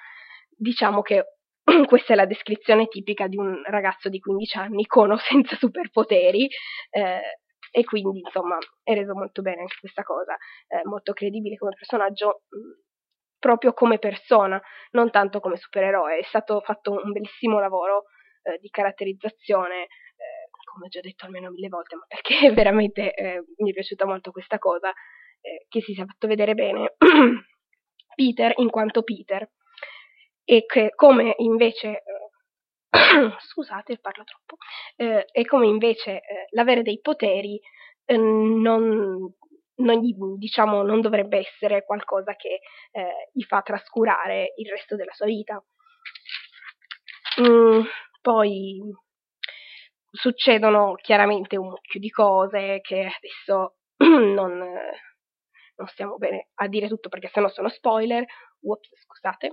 diciamo 0.50 1.02
che 1.02 1.26
questa 1.88 2.14
è 2.14 2.16
la 2.16 2.26
descrizione 2.26 2.88
tipica 2.88 3.28
di 3.28 3.38
un 3.38 3.62
ragazzo 3.66 4.10
di 4.10 4.20
15 4.20 4.58
anni 4.58 4.86
con 4.86 5.12
o 5.12 5.18
senza 5.18 5.56
superpoteri 5.56 6.48
eh, 6.90 7.22
e 7.72 7.84
quindi 7.84 8.20
insomma 8.20 8.58
è 8.84 8.94
reso 8.94 9.14
molto 9.14 9.42
bene 9.42 9.62
anche 9.62 9.78
questa 9.80 10.04
cosa, 10.04 10.36
eh, 10.68 10.82
molto 10.86 11.14
credibile 11.14 11.56
come 11.58 11.76
personaggio 11.76 12.42
mm, 12.56 12.88
proprio 13.38 13.74
come 13.74 14.00
persona, 14.00 14.62
non 14.92 15.12
tanto 15.12 15.40
come 15.40 15.58
supereroe. 15.58 16.18
È 16.18 16.24
stato 16.24 16.60
fatto 16.62 16.92
un 16.92 17.12
bellissimo 17.12 17.60
lavoro 17.60 18.06
eh, 18.44 18.58
di 18.60 18.70
caratterizzazione, 18.70 19.84
eh, 19.84 20.50
come 20.72 20.86
ho 20.86 20.90
già 20.90 21.00
detto 21.00 21.26
almeno 21.26 21.50
mille 21.50 21.70
volte, 21.70 21.96
ma 21.96 22.06
perché 22.08 22.52
veramente 22.54 23.14
eh, 23.14 23.44
mi 23.58 23.70
è 23.70 23.74
piaciuta 23.74 24.06
molto 24.06 24.32
questa 24.32 24.58
cosa, 24.58 24.90
eh, 25.42 25.66
che 25.70 25.82
si 25.82 25.94
sia 25.94 26.06
fatto 26.06 26.28
vedere 26.28 26.54
bene 26.54 26.96
Peter 28.16 28.54
in 28.58 28.70
quanto 28.70 29.04
Peter 29.04 29.50
e 30.51 30.65
che 30.65 30.94
come 30.96 31.36
invece 31.38 32.03
eh, 32.89 32.89
scusate 33.38 34.00
parlo 34.00 34.24
troppo 34.24 34.58
eh, 34.96 35.27
e 35.32 35.46
come 35.46 35.68
invece 35.68 36.22
eh, 36.22 36.48
l'avere 36.53 36.82
dei 36.82 37.00
poteri 37.01 37.62
eh, 38.06 38.18
non, 38.18 39.32
non, 39.75 40.00
gli, 40.00 40.15
diciamo, 40.38 40.82
non 40.82 41.01
dovrebbe 41.01 41.38
essere 41.38 41.86
qualcosa 41.86 42.36
che 42.36 42.62
eh, 42.91 43.29
gli 43.32 43.44
fa 43.44 43.62
trascurare 43.62 44.53
il 44.56 44.72
resto 44.72 44.96
della 44.96 45.13
sua 45.13 45.27
vita 45.27 45.63
mm, 47.41 47.82
poi 48.20 48.82
succedono 50.10 50.96
chiaramente 50.96 51.58
un 51.58 51.68
mucchio 51.68 52.00
di 52.00 52.10
cose 52.10 52.79
che 52.82 53.01
adesso 53.01 53.75
non, 53.98 54.58
non 55.75 55.88
stiamo 55.89 56.18
bene 56.18 56.48
a 56.56 56.68
dire 56.68 56.88
tutto 56.88 57.08
perché 57.08 57.29
sennò 57.32 57.50
sono 57.50 57.70
spoiler. 57.70 58.25
Ups, 58.62 58.89
scusate. 59.06 59.51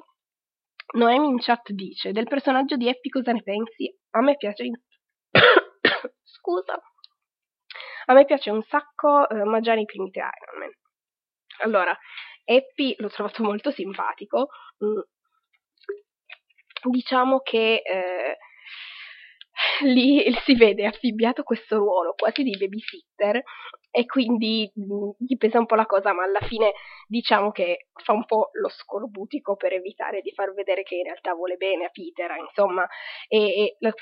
Noemi 0.95 1.29
in 1.29 1.39
chat 1.39 1.71
dice: 1.73 2.13
Del 2.13 2.29
personaggio 2.29 2.77
di 2.77 2.89
Happy 2.89 3.09
cosa 3.09 3.33
ne 3.33 3.43
pensi? 3.43 3.93
A 4.11 4.21
me 4.21 4.37
piace. 4.37 4.65
In... 4.65 4.75
Scusa. 6.23 6.81
A 8.09 8.15
me 8.15 8.25
piace 8.25 8.51
un 8.51 8.63
sacco, 8.63 9.29
eh, 9.29 9.45
ma 9.45 9.61
già 9.61 9.75
nei 9.75 9.85
primi 9.85 10.11
tre 10.11 10.23
Iron 10.23 10.59
Man. 10.61 10.71
Allora, 11.65 11.97
Happy 12.45 12.95
l'ho 12.99 13.09
trovato 13.09 13.43
molto 13.43 13.71
simpatico. 13.71 14.49
Mm. 14.85 15.01
Diciamo 16.89 17.41
che 17.41 17.83
eh, 17.85 18.39
lì 19.83 20.33
si 20.45 20.55
vede 20.55 20.87
affibbiato 20.87 21.43
questo 21.43 21.79
ruolo 21.79 22.15
quasi 22.15 22.43
di 22.43 22.57
babysitter 22.57 23.43
e 23.97 24.05
quindi 24.05 24.71
mh, 24.75 24.83
mm, 24.83 25.11
gli 25.17 25.37
pesa 25.39 25.59
un 25.59 25.65
po' 25.65 25.75
la 25.75 25.87
cosa, 25.87 26.13
ma 26.13 26.23
alla 26.23 26.41
fine 26.41 26.73
diciamo 27.07 27.51
che 27.51 27.87
fa 27.95 28.13
un 28.13 28.27
po' 28.27 28.51
lo 28.53 28.69
scorbutico 28.69 29.57
per 29.57 29.73
evitare 29.73 30.21
di 30.21 30.33
far 30.33 30.53
vedere 30.53 30.83
che 30.83 30.97
in 30.97 31.05
realtà 31.05 31.33
vuole 31.33 31.57
bene 31.57 31.87
a 31.87 31.89
Peter, 31.89 32.31
insomma, 32.37 32.87
e, 33.27 33.39
e 33.39 33.77
la, 33.79 33.95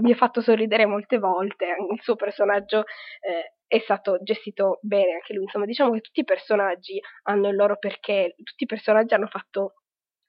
mi 0.00 0.10
ha 0.10 0.16
fatto 0.16 0.40
sorridere 0.40 0.86
molte 0.86 1.18
volte, 1.18 1.66
il 1.66 2.02
suo 2.02 2.16
personaggio 2.16 2.80
eh, 3.20 3.54
è 3.68 3.78
stato 3.78 4.18
gestito 4.24 4.80
bene 4.82 5.12
anche 5.12 5.34
lui, 5.34 5.44
insomma, 5.44 5.66
diciamo 5.66 5.92
che 5.92 6.00
tutti 6.00 6.20
i 6.20 6.24
personaggi 6.24 7.00
hanno 7.28 7.48
il 7.48 7.54
loro 7.54 7.76
perché, 7.78 8.34
tutti 8.42 8.64
i 8.64 8.66
personaggi 8.66 9.14
hanno 9.14 9.28
fatto 9.28 9.74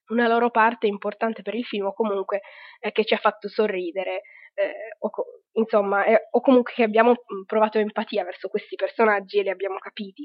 una 0.10 0.27
loro 0.27 0.51
parte 0.51 0.86
importante 0.86 1.41
per 1.41 1.55
il 1.55 1.65
film 1.65 1.88
o 1.88 1.93
comunque 1.93 2.41
eh, 2.79 2.91
che 2.91 3.05
ci 3.05 3.15
ha 3.15 3.17
fatto 3.17 3.50
sorridere 3.50 4.22
eh, 4.58 4.96
o, 5.00 5.12
insomma, 5.54 6.06
eh, 6.06 6.28
o 6.32 6.42
comunque 6.42 6.74
che 6.74 6.84
abbiamo 6.84 7.12
mm, 7.12 7.44
provato 7.46 7.78
empatia 7.78 8.24
verso 8.24 8.48
questi 8.48 8.76
personaggi 8.76 9.38
e 9.38 9.44
li 9.44 9.50
abbiamo 9.50 9.78
capiti 9.78 10.24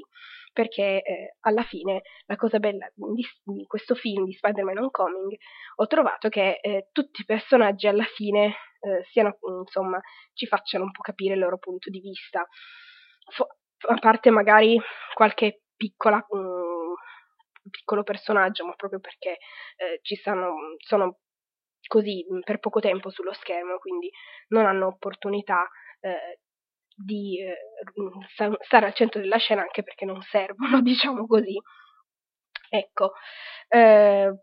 perché 0.51 1.01
eh, 1.03 1.35
alla 1.41 1.63
fine 1.63 2.01
la 2.25 2.35
cosa 2.35 2.59
bella 2.59 2.87
di, 2.93 3.25
di, 3.43 3.65
questo 3.65 3.95
film 3.95 4.25
di 4.25 4.33
Spider-Man 4.33 4.77
Homecoming 4.77 5.35
ho 5.75 5.87
trovato 5.87 6.29
che 6.29 6.59
eh, 6.61 6.89
tutti 6.91 7.21
i 7.21 7.25
personaggi 7.25 7.87
alla 7.87 8.05
fine 8.05 8.55
eh, 8.81 9.03
siano 9.11 9.37
insomma 9.61 9.99
ci 10.33 10.45
facciano 10.47 10.85
un 10.85 10.91
po' 10.91 11.01
capire 11.01 11.33
il 11.33 11.39
loro 11.39 11.57
punto 11.57 11.89
di 11.89 11.99
vista. 11.99 12.45
Fo- 13.31 13.57
a 13.85 13.95
parte 13.99 14.29
magari 14.29 14.79
qualche 15.13 15.63
piccola 15.75 16.17
mm, 16.35 16.93
piccolo 17.69 18.03
personaggio, 18.03 18.65
ma 18.65 18.73
proprio 18.73 18.99
perché 18.99 19.37
eh, 19.77 19.99
ci 20.01 20.15
stanno, 20.15 20.53
sono 20.77 21.19
così 21.87 22.25
per 22.43 22.59
poco 22.59 22.79
tempo 22.79 23.09
sullo 23.09 23.33
schermo, 23.33 23.77
quindi 23.77 24.09
non 24.49 24.65
hanno 24.65 24.87
opportunità 24.87 25.69
eh, 25.99 26.39
di 26.95 27.39
eh, 27.41 27.57
stare 28.65 28.85
al 28.85 28.93
centro 28.93 29.19
della 29.19 29.37
scena 29.37 29.61
anche 29.61 29.83
perché 29.83 30.05
non 30.05 30.21
servono, 30.21 30.81
diciamo 30.81 31.25
così. 31.27 31.59
Ecco, 32.69 33.13
eh, 33.67 34.33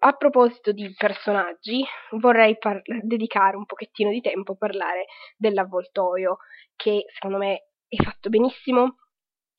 a 0.00 0.12
proposito 0.12 0.72
di 0.72 0.94
personaggi, 0.96 1.84
vorrei 2.12 2.56
par- 2.56 2.82
dedicare 3.02 3.56
un 3.56 3.64
pochettino 3.64 4.10
di 4.10 4.20
tempo 4.20 4.52
a 4.52 4.56
parlare 4.56 5.06
dell'avvoltoio, 5.36 6.38
che 6.76 7.04
secondo 7.14 7.38
me 7.38 7.70
è 7.88 7.96
fatto 7.96 8.28
benissimo, 8.28 8.98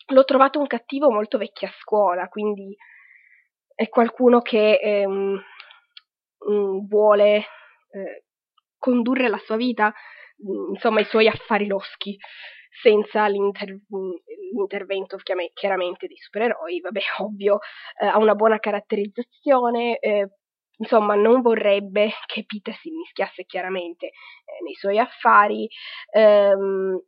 l'ho 0.07 0.23
trovato 0.23 0.59
un 0.59 0.67
cattivo 0.67 1.11
molto 1.11 1.37
vecchia 1.37 1.69
scuola, 1.79 2.29
quindi 2.29 2.75
è 3.75 3.89
qualcuno 3.89 4.41
che 4.41 4.79
eh, 4.81 5.05
um, 6.47 6.87
vuole 6.87 7.35
eh, 7.91 8.23
condurre 8.77 9.29
la 9.29 9.37
sua 9.39 9.55
vita, 9.55 9.93
mm, 10.43 10.73
insomma 10.73 11.01
i 11.01 11.05
suoi 11.05 11.27
affari 11.27 11.67
loschi, 11.67 12.17
senza 12.81 13.27
l'inter- 13.27 13.79
l'intervento 14.53 15.17
chiaramente 15.53 16.07
dei 16.07 16.17
supereroi, 16.17 16.79
vabbè 16.79 16.99
ovvio, 17.23 17.59
eh, 18.01 18.05
ha 18.05 18.17
una 18.17 18.35
buona 18.35 18.59
caratterizzazione, 18.59 19.99
eh, 19.99 20.29
insomma 20.77 21.15
non 21.15 21.41
vorrebbe 21.41 22.11
che 22.25 22.45
Peter 22.45 22.73
si 22.75 22.89
mischiasse 22.91 23.45
chiaramente 23.45 24.07
eh, 24.07 24.11
nei 24.63 24.75
suoi 24.75 24.97
affari, 24.97 25.67
ehm, 26.13 26.99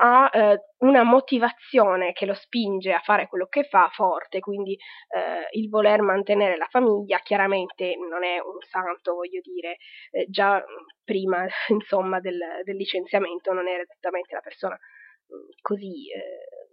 ha 0.00 0.30
eh, 0.32 0.60
una 0.78 1.02
motivazione 1.02 2.12
che 2.12 2.26
lo 2.26 2.34
spinge 2.34 2.92
a 2.92 3.00
fare 3.00 3.26
quello 3.26 3.46
che 3.46 3.64
fa 3.64 3.88
forte, 3.92 4.38
quindi 4.40 4.74
eh, 4.74 5.58
il 5.58 5.68
voler 5.68 6.02
mantenere 6.02 6.56
la 6.56 6.68
famiglia 6.70 7.18
chiaramente 7.18 7.96
non 7.96 8.22
è 8.22 8.38
un 8.38 8.60
santo, 8.60 9.14
voglio 9.14 9.40
dire, 9.42 9.78
eh, 10.10 10.26
già 10.28 10.62
prima 11.04 11.46
insomma 11.68 12.20
del, 12.20 12.38
del, 12.64 12.76
licenziamento 12.76 13.52
non 13.52 13.66
era 13.66 13.82
esattamente 13.82 14.34
la 14.34 14.40
persona 14.40 14.74
mm, 14.76 15.48
così 15.62 16.12
eh, 16.12 16.67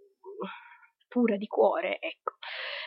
pura 1.16 1.36
di 1.38 1.46
cuore, 1.46 1.98
ecco. 1.98 2.34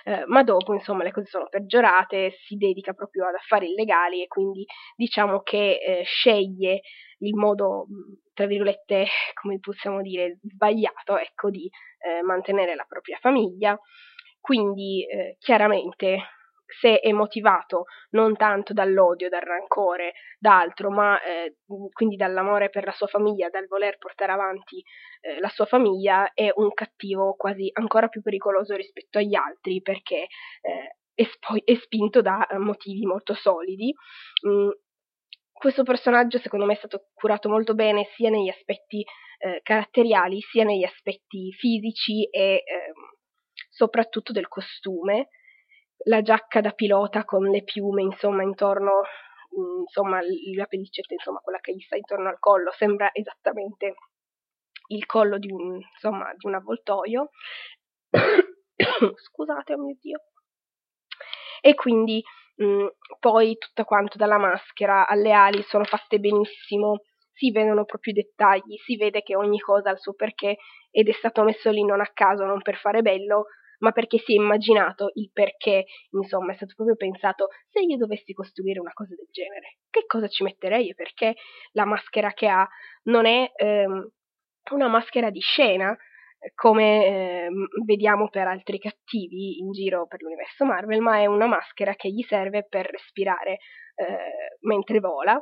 Eh, 0.03 0.23
ma 0.27 0.43
dopo, 0.43 0.75
insomma, 0.75 1.03
le 1.03 1.11
cose 1.11 1.25
sono 1.25 1.47
peggiorate, 1.49 2.37
si 2.45 2.57
dedica 2.57 2.93
proprio 2.93 3.27
ad 3.27 3.33
affari 3.33 3.71
illegali 3.71 4.21
e 4.21 4.27
quindi 4.27 4.65
diciamo 4.95 5.41
che 5.41 5.79
eh, 5.79 6.03
sceglie 6.03 6.81
il 7.21 7.33
modo, 7.33 7.87
tra 8.35 8.45
virgolette, 8.45 9.07
come 9.41 9.59
possiamo 9.59 10.01
dire, 10.03 10.37
sbagliato, 10.43 11.17
ecco, 11.17 11.49
di 11.49 11.67
eh, 12.05 12.21
mantenere 12.21 12.75
la 12.75 12.85
propria 12.87 13.17
famiglia. 13.19 13.75
Quindi 14.39 15.05
eh, 15.07 15.35
chiaramente 15.39 16.19
se 16.79 16.99
è 16.99 17.11
motivato 17.11 17.85
non 18.11 18.35
tanto 18.35 18.73
dall'odio, 18.73 19.29
dal 19.29 19.41
rancore, 19.41 20.13
da 20.37 20.59
altro, 20.59 20.91
ma 20.91 21.21
eh, 21.21 21.57
quindi 21.91 22.15
dall'amore 22.15 22.69
per 22.69 22.85
la 22.85 22.91
sua 22.91 23.07
famiglia, 23.07 23.49
dal 23.49 23.67
voler 23.67 23.97
portare 23.97 24.31
avanti 24.31 24.83
eh, 25.21 25.39
la 25.39 25.49
sua 25.49 25.65
famiglia, 25.65 26.31
è 26.33 26.51
un 26.55 26.71
cattivo 26.73 27.33
quasi 27.35 27.69
ancora 27.73 28.07
più 28.07 28.21
pericoloso 28.21 28.75
rispetto 28.75 29.17
agli 29.17 29.35
altri 29.35 29.81
perché 29.81 30.27
eh, 30.61 30.97
è, 31.13 31.23
sp- 31.23 31.63
è, 31.63 31.75
spinto 31.75 32.21
da 32.21 32.47
motivi 32.57 33.05
molto 33.05 33.33
solidi. 33.33 33.93
Mm, 34.47 34.69
questo 35.51 35.83
personaggio 35.83 36.37
secondo 36.37 36.65
me 36.65 36.73
è 36.73 36.77
stato 36.77 37.09
curato 37.13 37.49
molto 37.49 37.73
bene 37.73 38.07
sia 38.15 38.29
negli 38.29 38.47
aspetti 38.47 39.03
eh, 39.39 39.59
caratteriali 39.63 40.39
sia 40.41 40.63
negli 40.63 40.83
aspetti 40.83 41.51
fisici 41.51 42.25
e 42.29 42.63
ehm, 42.65 43.17
soprattutto 43.69 44.31
del 44.31 44.47
costume 44.47 45.29
la 46.05 46.21
giacca 46.21 46.61
da 46.61 46.71
pilota 46.71 47.25
con 47.25 47.49
le 47.49 47.63
piume, 47.63 48.01
insomma, 48.01 48.43
intorno, 48.43 49.01
mm, 49.57 49.81
insomma, 49.81 50.19
la 50.55 50.65
pellicetta, 50.65 51.13
insomma, 51.13 51.39
quella 51.39 51.59
che 51.59 51.73
gli 51.73 51.81
sta 51.81 51.95
intorno 51.95 52.29
al 52.29 52.39
collo, 52.39 52.71
sembra 52.71 53.09
esattamente 53.13 53.95
il 54.87 55.05
collo 55.05 55.37
di 55.37 55.51
un, 55.51 55.75
insomma, 55.75 56.33
di 56.35 56.47
un 56.47 56.55
avvoltoio. 56.55 57.29
Scusate, 59.15 59.73
oh 59.73 59.77
mio 59.77 59.97
Dio. 59.99 60.19
E 61.61 61.75
quindi 61.75 62.23
mh, 62.55 62.65
mm, 62.65 62.87
poi 63.19 63.57
tutto 63.57 63.83
quanto 63.83 64.17
dalla 64.17 64.37
maschera 64.37 65.07
alle 65.07 65.31
ali 65.31 65.61
sono 65.63 65.83
fatte 65.83 66.19
benissimo, 66.19 67.01
si 67.33 67.51
vedono 67.51 67.85
proprio 67.85 68.13
i 68.13 68.15
dettagli, 68.15 68.77
si 68.83 68.97
vede 68.97 69.21
che 69.21 69.35
ogni 69.35 69.59
cosa 69.59 69.89
ha 69.89 69.93
il 69.93 69.99
suo 69.99 70.13
perché 70.13 70.57
ed 70.91 71.07
è 71.07 71.13
stato 71.13 71.43
messo 71.43 71.69
lì 71.69 71.83
non 71.83 72.01
a 72.01 72.11
caso, 72.13 72.45
non 72.45 72.61
per 72.61 72.75
fare 72.75 73.01
bello, 73.01 73.45
ma 73.79 73.91
perché 73.91 74.17
si 74.19 74.33
è 74.33 74.35
immaginato 74.35 75.11
il 75.15 75.29
perché, 75.31 75.85
insomma, 76.11 76.53
è 76.53 76.55
stato 76.55 76.73
proprio 76.75 76.95
pensato 76.95 77.47
se 77.69 77.81
io 77.81 77.97
dovessi 77.97 78.33
costruire 78.33 78.79
una 78.79 78.93
cosa 78.93 79.15
del 79.15 79.27
genere, 79.31 79.79
che 79.89 80.05
cosa 80.05 80.27
ci 80.27 80.43
metterei 80.43 80.89
e 80.89 80.93
perché 80.93 81.35
la 81.71 81.85
maschera 81.85 82.31
che 82.33 82.47
ha 82.47 82.67
non 83.03 83.25
è 83.25 83.51
ehm, 83.55 84.09
una 84.71 84.87
maschera 84.87 85.29
di 85.29 85.39
scena, 85.39 85.97
come 86.55 87.05
eh, 87.05 87.49
vediamo 87.85 88.29
per 88.29 88.47
altri 88.47 88.79
cattivi 88.79 89.59
in 89.59 89.71
giro 89.71 90.07
per 90.07 90.21
l'universo 90.21 90.65
Marvel, 90.65 91.01
ma 91.01 91.17
è 91.17 91.25
una 91.25 91.47
maschera 91.47 91.95
che 91.95 92.09
gli 92.09 92.21
serve 92.23 92.65
per 92.67 92.85
respirare 92.85 93.59
eh, 93.95 94.57
mentre 94.61 94.99
vola. 94.99 95.41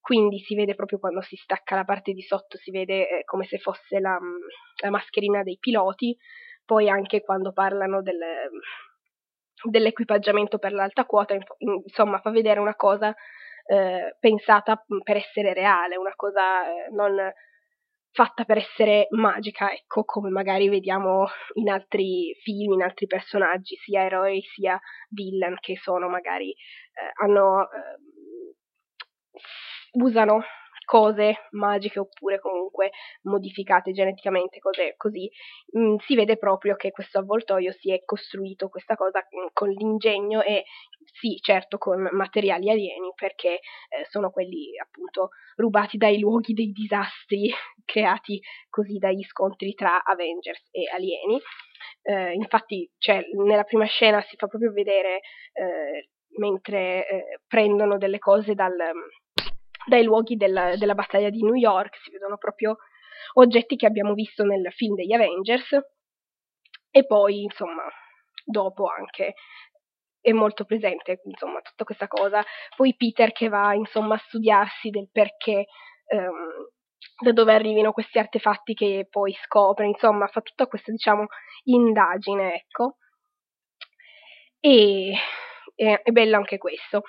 Quindi 0.00 0.38
si 0.38 0.54
vede 0.54 0.76
proprio 0.76 1.00
quando 1.00 1.20
si 1.20 1.34
stacca 1.34 1.74
la 1.74 1.84
parte 1.84 2.12
di 2.12 2.22
sotto, 2.22 2.56
si 2.58 2.70
vede 2.70 3.08
eh, 3.08 3.24
come 3.24 3.44
se 3.44 3.58
fosse 3.58 3.98
la, 3.98 4.16
la 4.82 4.90
mascherina 4.90 5.42
dei 5.42 5.58
piloti, 5.58 6.16
poi 6.66 6.90
anche 6.90 7.22
quando 7.22 7.52
parlano 7.52 8.02
del, 8.02 8.18
dell'equipaggiamento 9.62 10.58
per 10.58 10.72
l'alta 10.72 11.06
quota, 11.06 11.34
insomma 11.58 12.20
fa 12.20 12.30
vedere 12.30 12.60
una 12.60 12.74
cosa 12.74 13.14
eh, 13.64 14.16
pensata 14.20 14.84
per 15.02 15.16
essere 15.16 15.54
reale, 15.54 15.96
una 15.96 16.14
cosa 16.14 16.66
eh, 16.68 16.90
non 16.90 17.32
fatta 18.16 18.44
per 18.44 18.56
essere 18.56 19.08
magica, 19.10 19.70
ecco, 19.70 20.04
come 20.04 20.30
magari 20.30 20.70
vediamo 20.70 21.26
in 21.54 21.68
altri 21.68 22.34
film, 22.42 22.72
in 22.72 22.82
altri 22.82 23.06
personaggi, 23.06 23.76
sia 23.76 24.04
eroi 24.04 24.40
sia 24.40 24.80
villain, 25.10 25.56
che 25.60 25.76
sono 25.76 26.08
magari, 26.08 26.50
eh, 26.50 27.10
hanno, 27.22 27.68
eh, 27.70 27.98
usano 30.00 30.42
cose 30.86 31.48
magiche 31.50 31.98
oppure 31.98 32.38
comunque 32.38 32.92
modificate 33.22 33.92
geneticamente, 33.92 34.60
cose 34.60 34.94
così, 34.96 35.28
mh, 35.72 35.80
mm, 35.80 35.96
si 36.06 36.14
vede 36.14 36.38
proprio 36.38 36.76
che 36.76 36.92
questo 36.92 37.18
avvoltoio 37.18 37.72
si 37.72 37.92
è 37.92 38.02
costruito 38.04 38.68
questa 38.68 38.94
cosa 38.94 39.18
mm, 39.20 39.48
con 39.52 39.68
l'ingegno 39.68 40.40
e 40.40 40.64
sì, 41.12 41.38
certo 41.42 41.76
con 41.76 42.08
materiali 42.12 42.70
alieni 42.70 43.12
perché 43.14 43.54
eh, 43.54 44.06
sono 44.08 44.30
quelli 44.30 44.78
appunto 44.78 45.30
rubati 45.56 45.96
dai 45.98 46.18
luoghi 46.18 46.54
dei 46.54 46.72
disastri 46.72 47.50
creati 47.84 48.40
così 48.70 48.98
dagli 48.98 49.24
scontri 49.24 49.74
tra 49.74 50.02
Avengers 50.02 50.68
e 50.70 50.88
alieni. 50.92 51.38
Eh, 52.02 52.32
infatti, 52.34 52.88
cioè, 52.98 53.20
nella 53.44 53.64
prima 53.64 53.84
scena 53.86 54.22
si 54.22 54.36
fa 54.36 54.46
proprio 54.46 54.72
vedere 54.72 55.20
eh, 55.52 56.08
mentre 56.38 57.08
eh, 57.08 57.40
prendono 57.46 57.98
delle 57.98 58.18
cose 58.18 58.54
dal, 58.54 58.74
dai 59.86 60.04
luoghi 60.04 60.36
della, 60.36 60.76
della 60.76 60.94
battaglia 60.94 61.30
di 61.30 61.42
New 61.42 61.54
York, 61.54 61.96
si 62.02 62.10
vedono 62.10 62.36
proprio 62.36 62.76
oggetti 63.34 63.76
che 63.76 63.86
abbiamo 63.86 64.14
visto 64.14 64.44
nel 64.44 64.72
film 64.72 64.94
degli 64.94 65.12
Avengers. 65.12 65.76
E 66.90 67.04
poi 67.04 67.42
insomma 67.42 67.84
dopo 68.44 68.86
anche 68.86 69.34
è 70.20 70.32
molto 70.32 70.64
presente 70.64 71.20
insomma 71.24 71.60
tutta 71.60 71.84
questa 71.84 72.08
cosa. 72.08 72.44
Poi 72.74 72.96
Peter 72.96 73.32
che 73.32 73.48
va 73.48 73.74
insomma 73.74 74.14
a 74.14 74.22
studiarsi 74.26 74.90
del 74.90 75.08
perché 75.12 75.66
um, 76.08 76.68
da 77.22 77.32
dove 77.32 77.54
arrivino 77.54 77.92
questi 77.92 78.18
artefatti 78.18 78.74
che 78.74 79.06
poi 79.08 79.32
scopre 79.44 79.86
insomma 79.86 80.26
fa 80.26 80.40
tutta 80.40 80.66
questa 80.66 80.90
diciamo 80.90 81.26
indagine 81.64 82.54
ecco. 82.54 82.96
E 84.60 85.12
è, 85.74 86.00
è 86.02 86.10
bello 86.10 86.36
anche 86.36 86.58
questo. 86.58 87.02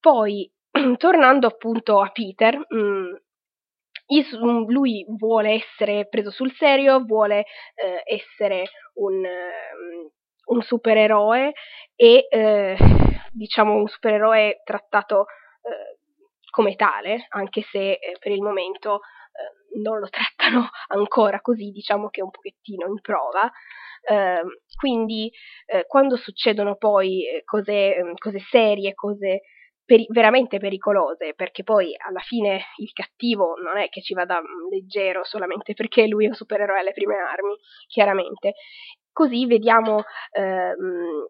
Poi 0.00 0.50
tornando 0.96 1.46
appunto 1.46 2.00
a 2.00 2.10
Peter, 2.10 2.56
mh, 2.56 2.76
mm, 2.76 3.14
mm, 4.44 4.64
lui 4.68 5.04
vuole 5.08 5.52
essere 5.52 6.08
preso 6.08 6.30
sul 6.30 6.52
serio, 6.54 7.04
vuole 7.04 7.44
eh, 7.74 8.02
essere 8.04 8.68
un, 8.94 9.14
um, 9.16 10.10
un, 10.46 10.62
supereroe 10.62 11.52
e 11.94 12.26
eh, 12.28 12.76
diciamo 13.32 13.74
un 13.74 13.86
supereroe 13.86 14.62
trattato 14.64 15.26
eh, 15.62 15.98
come 16.50 16.74
tale, 16.74 17.26
anche 17.30 17.62
se 17.70 17.92
eh, 17.92 18.16
per 18.18 18.32
il 18.32 18.42
momento 18.42 18.96
eh, 18.96 19.78
non 19.80 19.98
lo 19.98 20.08
trattano 20.08 20.68
ancora 20.88 21.40
così, 21.40 21.70
diciamo 21.70 22.08
che 22.08 22.20
è 22.20 22.24
un 22.24 22.30
pochettino 22.30 22.86
in 22.86 23.00
prova. 23.00 23.50
Ehm, 24.04 24.48
quindi 24.76 25.30
eh, 25.66 25.86
quando 25.86 26.16
succedono 26.16 26.74
poi 26.76 27.24
cose, 27.44 28.14
cose 28.18 28.40
serie, 28.50 28.94
cose 28.94 29.42
peri- 29.92 30.06
veramente 30.08 30.58
pericolose, 30.58 31.34
perché 31.34 31.62
poi 31.62 31.94
alla 31.98 32.20
fine 32.20 32.62
il 32.78 32.92
cattivo 32.92 33.56
non 33.62 33.76
è 33.76 33.90
che 33.90 34.00
ci 34.00 34.14
vada 34.14 34.40
mm, 34.40 34.70
leggero 34.70 35.22
solamente 35.24 35.74
perché 35.74 36.06
lui 36.06 36.24
è 36.24 36.28
un 36.28 36.34
supereroe 36.34 36.80
alle 36.80 36.92
prime 36.92 37.16
armi, 37.16 37.54
chiaramente. 37.88 38.54
Così 39.12 39.44
vediamo 39.46 40.04
ehm, 40.30 41.26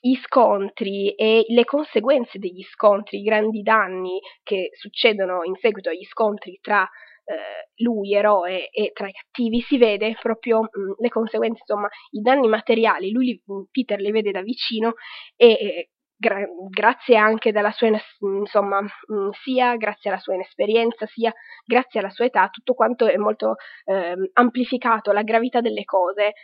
gli 0.00 0.16
scontri 0.16 1.14
e 1.14 1.44
le 1.46 1.64
conseguenze 1.64 2.38
degli 2.38 2.62
scontri, 2.62 3.18
i 3.18 3.22
grandi 3.22 3.62
danni 3.62 4.18
che 4.42 4.70
succedono 4.72 5.44
in 5.44 5.54
seguito 5.60 5.90
agli 5.90 6.04
scontri 6.06 6.58
tra 6.60 6.82
eh, 6.82 7.70
lui, 7.84 8.14
eroe, 8.14 8.70
e 8.70 8.90
tra 8.92 9.06
i 9.06 9.12
cattivi, 9.12 9.60
si 9.60 9.78
vede 9.78 10.16
proprio 10.20 10.62
mh, 10.62 10.66
mm, 10.66 10.92
le 10.98 11.08
conseguenze, 11.08 11.60
insomma, 11.60 11.88
i 12.10 12.20
danni 12.20 12.48
materiali. 12.48 13.12
Lui, 13.12 13.40
Peter, 13.70 14.00
li 14.00 14.10
vede 14.10 14.32
da 14.32 14.42
vicino 14.42 14.94
e 15.36 15.90
gra- 16.20 16.46
grazie 16.68 17.16
anche 17.16 17.50
dalla 17.50 17.72
sua, 17.72 17.88
insomma, 18.20 18.80
mm, 18.82 19.30
sia 19.42 19.76
grazie 19.76 20.10
alla 20.10 20.20
sua 20.20 20.34
inesperienza, 20.34 21.06
sia 21.06 21.32
grazie 21.64 22.00
alla 22.00 22.10
sua 22.10 22.26
età, 22.26 22.48
tutto 22.50 22.74
quanto 22.74 23.06
è 23.06 23.16
molto 23.16 23.54
eh, 23.86 24.30
amplificato, 24.34 25.12
la 25.12 25.22
gravità 25.22 25.60
delle 25.60 25.84
cose. 25.84 26.34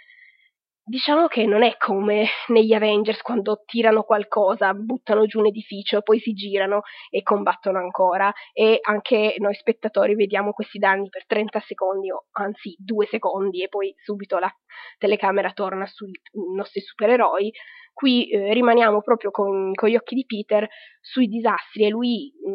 Diciamo 0.88 1.26
che 1.26 1.46
non 1.46 1.64
è 1.64 1.76
come 1.78 2.26
negli 2.46 2.72
Avengers 2.72 3.20
quando 3.20 3.64
tirano 3.66 4.04
qualcosa, 4.04 4.72
buttano 4.72 5.26
giù 5.26 5.40
un 5.40 5.46
edificio, 5.46 6.00
poi 6.00 6.20
si 6.20 6.32
girano 6.32 6.82
e 7.10 7.24
combattono 7.24 7.78
ancora. 7.78 8.32
E 8.52 8.78
anche 8.82 9.34
noi 9.38 9.54
spettatori 9.54 10.14
vediamo 10.14 10.52
questi 10.52 10.78
danni 10.78 11.08
per 11.08 11.26
30 11.26 11.58
secondi 11.58 12.12
o 12.12 12.26
anzi 12.34 12.76
2 12.78 13.06
secondi 13.06 13.64
e 13.64 13.68
poi 13.68 13.92
subito 14.00 14.38
la 14.38 14.48
telecamera 14.96 15.50
torna 15.50 15.86
sui 15.86 16.12
nostri 16.54 16.80
supereroi. 16.80 17.50
Qui 17.92 18.30
eh, 18.30 18.52
rimaniamo 18.52 19.00
proprio 19.00 19.32
con, 19.32 19.72
con, 19.74 19.88
gli 19.88 19.96
occhi 19.96 20.14
di 20.14 20.24
Peter 20.24 20.68
sui 21.00 21.26
disastri 21.26 21.86
e 21.86 21.88
lui 21.88 22.32
mh, 22.44 22.50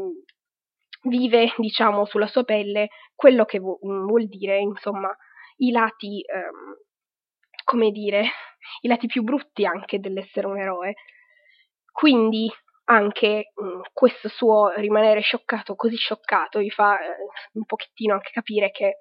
mm, 1.10 1.10
vive, 1.10 1.54
diciamo, 1.58 2.06
sulla 2.06 2.28
sua 2.28 2.46
pelle 2.46 2.88
quello 3.14 3.44
che 3.44 3.60
vu- 3.60 3.86
mm, 3.86 4.06
vuol 4.08 4.28
dire, 4.28 4.58
insomma, 4.60 5.14
i 5.58 5.72
lati, 5.72 6.24
ehm, 6.26 6.78
come 7.72 7.92
dire, 7.92 8.26
i 8.82 8.90
lati 8.90 9.08
più 9.08 9.24
brutti 9.24 9.66
anche 9.66 10.02
dell'essere 10.02 10.46
un 10.46 10.60
eroe. 10.60 10.96
Quindi 11.90 12.52
anche 12.86 13.52
mh, 13.56 13.66
mm, 13.66 13.82
questo 13.94 14.28
suo 14.28 14.74
rimanere 14.76 15.22
scioccato, 15.22 15.76
così 15.76 15.96
scioccato, 15.96 16.60
gli 16.60 16.70
fa 16.70 17.00
eh, 17.00 17.16
un 17.54 17.64
pochettino 17.64 18.14
anche 18.14 18.32
capire 18.34 18.72
che 18.72 18.98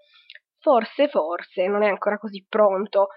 forse, 0.60 1.08
forse 1.08 1.66
non 1.66 1.82
è 1.82 1.88
ancora 1.88 2.16
così 2.18 2.46
pronto 2.48 3.08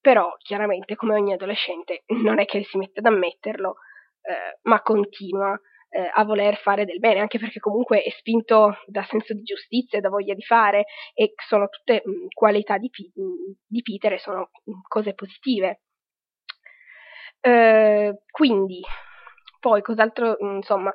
però 0.00 0.34
chiaramente 0.38 0.96
come 0.96 1.14
ogni 1.14 1.32
adolescente 1.32 2.02
non 2.24 2.40
è 2.40 2.44
che 2.44 2.64
si 2.64 2.76
mette 2.76 2.98
ad 3.00 3.06
ammetterlo, 3.06 3.76
eh, 4.22 4.58
ma 4.62 4.80
continua 4.80 5.56
eh, 5.94 6.10
a 6.10 6.24
voler 6.24 6.56
fare 6.56 6.86
del 6.86 6.98
bene, 6.98 7.20
anche 7.20 7.38
perché 7.38 7.60
comunque 7.60 8.02
è 8.02 8.10
spinto 8.10 8.78
da 8.86 9.04
senso 9.04 9.34
di 9.34 9.42
giustizia, 9.42 10.00
da 10.00 10.08
voglia 10.08 10.32
di 10.32 10.42
fare 10.42 10.86
e 11.12 11.34
sono 11.46 11.68
tutte 11.68 12.02
mh, 12.04 12.10
mm, 12.10 12.26
qualità 12.34 12.78
di, 12.78 12.90
di, 13.66 13.82
Peter 13.82 14.14
e 14.14 14.18
sono 14.18 14.50
mh, 14.64 14.72
cose 14.88 15.12
positive. 15.12 15.82
Eh, 17.40 18.22
quindi, 18.30 18.80
poi 19.60 19.82
cos'altro, 19.82 20.36
insomma, 20.40 20.92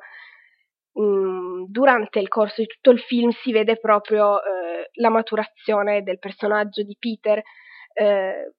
durante 1.68 2.18
il 2.18 2.26
corso 2.26 2.60
di 2.60 2.66
tutto 2.66 2.90
il 2.90 2.98
film 2.98 3.30
si 3.30 3.52
vede 3.52 3.78
proprio 3.78 4.42
eh, 4.42 4.90
la 4.94 5.10
maturazione 5.10 6.02
del 6.02 6.18
personaggio 6.18 6.82
di 6.82 6.96
Peter. 6.98 7.40
Eh, 7.92 8.52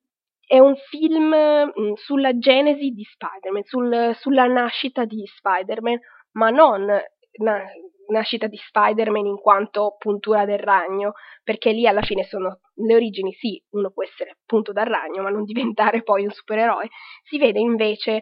è 0.48 0.58
un 0.58 0.76
film 0.90 1.34
mh, 1.34 1.94
sulla 1.96 2.38
genesi 2.38 2.92
di 2.92 3.04
Spider-Man, 3.04 3.64
sul, 3.66 4.16
sulla 4.16 4.46
nascita 4.46 5.04
di 5.04 5.24
Spider-Man, 5.26 6.00
ma 6.40 6.50
non 6.50 6.86
na- 6.86 7.66
nascita 8.08 8.48
di 8.48 8.58
Spider-Man 8.58 9.26
in 9.26 9.38
quanto 9.38 9.96
puntura 10.00 10.46
del 10.46 10.58
ragno, 10.58 11.14
perché 11.44 11.72
lì 11.72 11.86
alla 11.86 12.02
fine 12.02 12.24
sono 12.24 12.62
le 12.76 12.96
origini, 12.96 13.34
sì, 13.34 13.62
uno 13.72 13.92
può 13.92 14.04
essere 14.04 14.38
punto 14.46 14.72
dal 14.72 14.88
ragno, 14.88 15.22
ma 15.22 15.30
non 15.30 15.44
diventare 15.44 16.02
poi 16.02 16.24
un 16.24 16.32
supereroe. 16.32 16.88
Si 17.24 17.38
vede 17.38 17.60
invece 17.60 18.22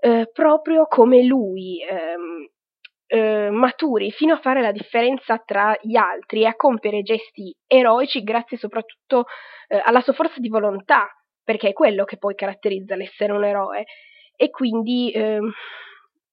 eh, 0.00 0.30
proprio 0.32 0.86
come 0.86 1.24
lui 1.24 1.82
ehm, 1.82 2.48
eh, 3.06 3.50
maturi 3.50 4.10
fino 4.12 4.34
a 4.34 4.40
fare 4.40 4.62
la 4.62 4.72
differenza 4.72 5.36
tra 5.44 5.76
gli 5.82 5.96
altri 5.96 6.42
e 6.42 6.46
a 6.46 6.56
compiere 6.56 7.02
gesti 7.02 7.54
eroici 7.66 8.22
grazie 8.22 8.56
soprattutto 8.56 9.26
eh, 9.68 9.80
alla 9.84 10.00
sua 10.00 10.14
forza 10.14 10.40
di 10.40 10.48
volontà, 10.48 11.08
perché 11.44 11.68
è 11.70 11.72
quello 11.72 12.04
che 12.04 12.18
poi 12.18 12.34
caratterizza 12.34 12.94
l'essere 12.96 13.32
un 13.32 13.44
eroe. 13.44 13.84
E 14.36 14.48
quindi 14.50 15.10
ehm, 15.12 15.52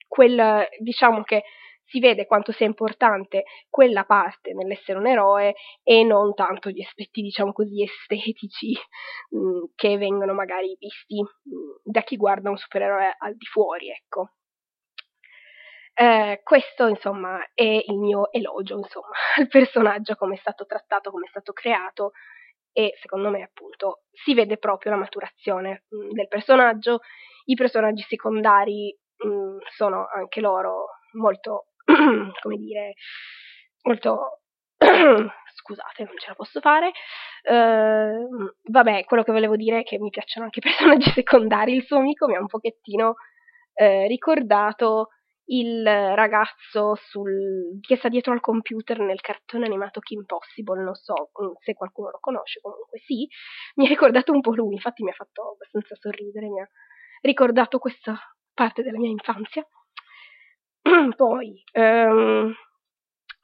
quel, 0.10 0.68
diciamo 0.80 1.24
che 1.24 1.44
si 1.86 2.00
vede 2.00 2.26
quanto 2.26 2.52
sia 2.52 2.66
importante 2.66 3.44
quella 3.70 4.04
parte 4.04 4.54
nell'essere 4.54 5.00
un 5.00 5.08
eroe 5.08 5.56
e 5.84 6.04
non 6.04 6.34
tanto 6.36 6.70
gli 6.70 6.82
aspetti, 6.82 7.22
diciamo 7.22 7.52
così, 7.52 7.82
estetici 7.84 8.76
mh, 9.30 9.38
mm, 9.40 9.64
che 9.76 9.98
vengono 9.98 10.34
magari 10.34 10.76
visti 10.78 11.22
mh, 11.22 11.56
mm, 11.56 11.72
da 11.84 12.02
chi 12.02 12.16
guarda 12.16 12.50
un 12.50 12.58
supereroe 12.58 13.16
al 13.18 13.36
di 13.36 13.46
fuori, 13.46 13.90
ecco. 13.90 14.34
Eh, 15.94 16.40
questo, 16.44 16.88
insomma, 16.88 17.40
è 17.54 17.64
il 17.64 17.98
mio 17.98 18.32
elogio, 18.32 18.78
insomma, 18.78 19.10
al 19.38 19.48
personaggio, 19.48 20.16
come 20.16 20.36
è 20.36 20.38
stato 20.38 20.66
trattato, 20.66 21.12
come 21.12 21.26
è 21.26 21.30
stato 21.30 21.54
creato 21.54 22.12
e 22.72 22.94
secondo 23.02 23.30
me, 23.30 23.42
appunto, 23.44 24.04
si 24.12 24.34
vede 24.34 24.58
proprio 24.58 24.92
la 24.92 24.98
maturazione 24.98 25.86
mh, 25.90 26.06
mm, 26.06 26.12
del 26.12 26.28
personaggio. 26.28 27.00
I 27.46 27.56
personaggi 27.56 28.04
secondari 28.08 28.96
mm, 29.26 29.58
sono 29.76 30.08
anche 30.14 30.42
loro 30.42 30.88
molto, 31.14 31.68
come 32.42 32.58
dire, 32.58 32.94
molto... 33.84 34.42
scusate, 35.60 36.04
non 36.04 36.18
ce 36.18 36.28
la 36.30 36.36
posso 36.36 36.60
fare. 36.62 36.92
Uh, 37.44 38.52
vabbè, 38.64 39.04
quello 39.04 39.24
che 39.24 39.32
volevo 39.32 39.56
dire 39.56 39.80
è 39.80 39.84
che 39.84 40.00
mi 40.00 40.10
piacciono 40.10 40.46
anche 40.46 40.60
i 40.60 40.62
personaggi 40.70 41.12
secondari. 41.12 41.74
Il 41.76 41.84
suo 41.84 41.98
amico 41.98 42.28
mi 42.28 42.36
ha 42.36 42.40
un 42.40 42.48
pochettino 42.48 43.10
uh, 43.10 44.08
ricordato 44.08 45.10
il 45.52 45.84
ragazzo 45.84 46.96
sul, 46.96 47.80
che 47.82 47.96
sta 47.96 48.08
dietro 48.08 48.34
al 48.34 48.40
computer 48.40 49.00
nel 49.00 49.22
cartone 49.22 49.66
animato 49.66 50.00
Kim 50.00 50.24
Possible, 50.26 50.84
non 50.84 50.94
so 50.94 51.32
mm, 51.42 51.54
se 51.60 51.74
qualcuno 51.74 52.12
lo 52.12 52.20
conosce, 52.20 52.60
comunque 52.62 53.00
sì, 53.00 53.28
mi 53.76 53.86
ha 53.86 53.90
ricordato 53.90 54.32
un 54.32 54.42
po' 54.42 54.54
lui, 54.54 54.74
infatti 54.74 55.04
mi 55.04 55.10
ha 55.10 55.14
fatto 55.14 55.54
abbastanza 55.54 55.96
sorridere, 55.96 56.48
mi 56.50 56.62
ha 56.62 56.70
ricordato 57.22 57.80
questa 57.80 58.16
parte 58.60 58.84
della 58.84 58.98
mia 58.98 59.10
infanzia. 59.10 59.66
Poi, 61.16 61.64
um, 61.74 62.54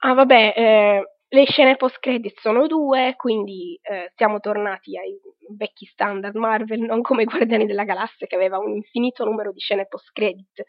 ah 0.00 0.12
vabbè, 0.12 0.52
eh, 0.54 1.10
le 1.28 1.44
scene 1.46 1.76
post 1.76 1.98
credit 2.00 2.38
sono 2.40 2.66
due, 2.66 3.14
quindi 3.16 3.78
eh, 3.82 4.12
siamo 4.14 4.40
tornati 4.40 4.98
ai 4.98 5.18
vecchi 5.56 5.86
standard 5.86 6.36
Marvel, 6.36 6.80
non 6.80 7.00
come 7.00 7.24
Guardiani 7.24 7.64
della 7.64 7.84
Galassia 7.84 8.26
che 8.26 8.34
aveva 8.34 8.58
un 8.58 8.74
infinito 8.74 9.24
numero 9.24 9.52
di 9.52 9.58
scene 9.58 9.86
post 9.86 10.10
credit, 10.12 10.64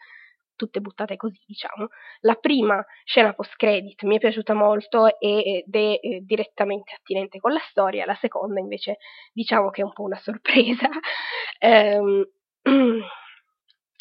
tutte 0.56 0.80
buttate 0.80 1.16
così, 1.16 1.40
diciamo. 1.46 1.88
La 2.20 2.34
prima 2.34 2.82
scena 3.04 3.34
post 3.34 3.54
credit 3.56 4.02
mi 4.04 4.16
è 4.16 4.18
piaciuta 4.18 4.54
molto 4.54 5.18
ed 5.18 5.74
è 5.74 5.98
eh, 6.00 6.20
direttamente 6.24 6.94
attinente 6.94 7.38
con 7.38 7.52
la 7.52 7.62
storia, 7.68 8.06
la 8.06 8.16
seconda 8.18 8.60
invece 8.60 8.96
diciamo 9.34 9.68
che 9.68 9.82
è 9.82 9.84
un 9.84 9.92
po' 9.92 10.04
una 10.04 10.18
sorpresa. 10.18 10.88
um, 11.60 12.24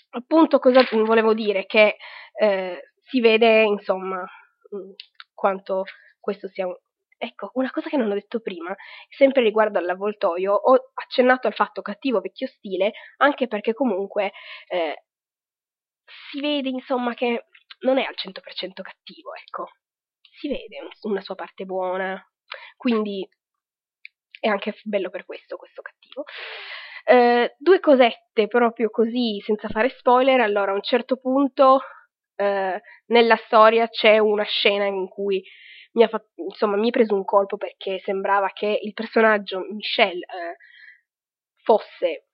appunto 0.10 0.60
cosa 0.60 0.86
volevo 0.91 1.34
dire? 1.34 1.65
Che 1.65 1.98
eh, 2.39 2.91
si 3.02 3.22
vede 3.22 3.63
insomma 3.63 4.20
mm, 4.22 4.91
quanto 5.34 5.84
questo 6.20 6.48
sia 6.50 6.67
un... 6.67 6.76
Ecco, 7.20 7.50
una 7.54 7.72
cosa 7.72 7.89
che 7.89 7.98
non 7.98 8.12
ho 8.12 8.13
detto 8.13 8.41
prima, 8.41 8.76
sempre 9.10 9.41
riguardo 9.41 9.80
all'avvoltoio, 9.80 10.54
ho 10.54 10.91
accennato 10.93 11.48
al 11.48 11.56
fatto 11.56 11.82
cattivo 11.82 12.20
vecchio 12.20 12.46
stile, 12.48 12.91
anche 13.17 13.48
perché 13.48 13.74
comunque 13.74 14.34
eh, 14.67 15.06
si 16.30 16.39
vede 16.39 16.70
insomma 16.70 17.15
che 17.15 17.48
non 17.80 17.98
è 17.98 18.04
al 18.04 18.13
100% 18.15 18.82
cattivo, 18.84 19.34
ecco, 19.34 19.72
si 20.22 20.48
vede 20.48 20.88
una 21.04 21.22
sua 21.22 21.34
parte 21.34 21.65
buona, 21.65 22.24
quindi 22.76 23.28
è 24.39 24.48
anche 24.48 24.76
bello 24.84 25.10
per 25.10 25.26
questo, 25.26 25.58
questo 25.58 25.82
cattivo. 25.82 26.24
Eh, 27.10 27.56
due 27.58 27.80
cosette 27.80 28.48
proprio 28.48 28.89
così, 28.89 29.39
senza 29.46 29.70
fare 29.70 29.89
spoiler. 29.89 30.41
Allora, 30.41 30.72
a 30.72 30.76
un 30.76 30.82
certo 30.82 31.15
punto 31.15 31.80
eh, 32.36 32.82
nella 33.08 33.36
storia 33.46 33.88
c'è 33.88 34.17
una 34.17 34.43
scena 34.43 34.86
in 34.86 35.08
cui 35.08 35.41
mi 35.93 36.04
ha, 36.04 36.10
fatto, 36.10 36.28
insomma, 36.36 36.76
mi 36.76 36.89
ha 36.89 36.91
preso 36.91 37.15
un 37.15 37.24
colpo 37.24 37.56
perché 37.56 38.00
sembrava 38.00 38.50
che 38.50 38.80
il 38.82 38.93
personaggio 38.93 39.60
Michelle 39.72 40.20
eh, 40.20 40.58
fosse 41.63 42.26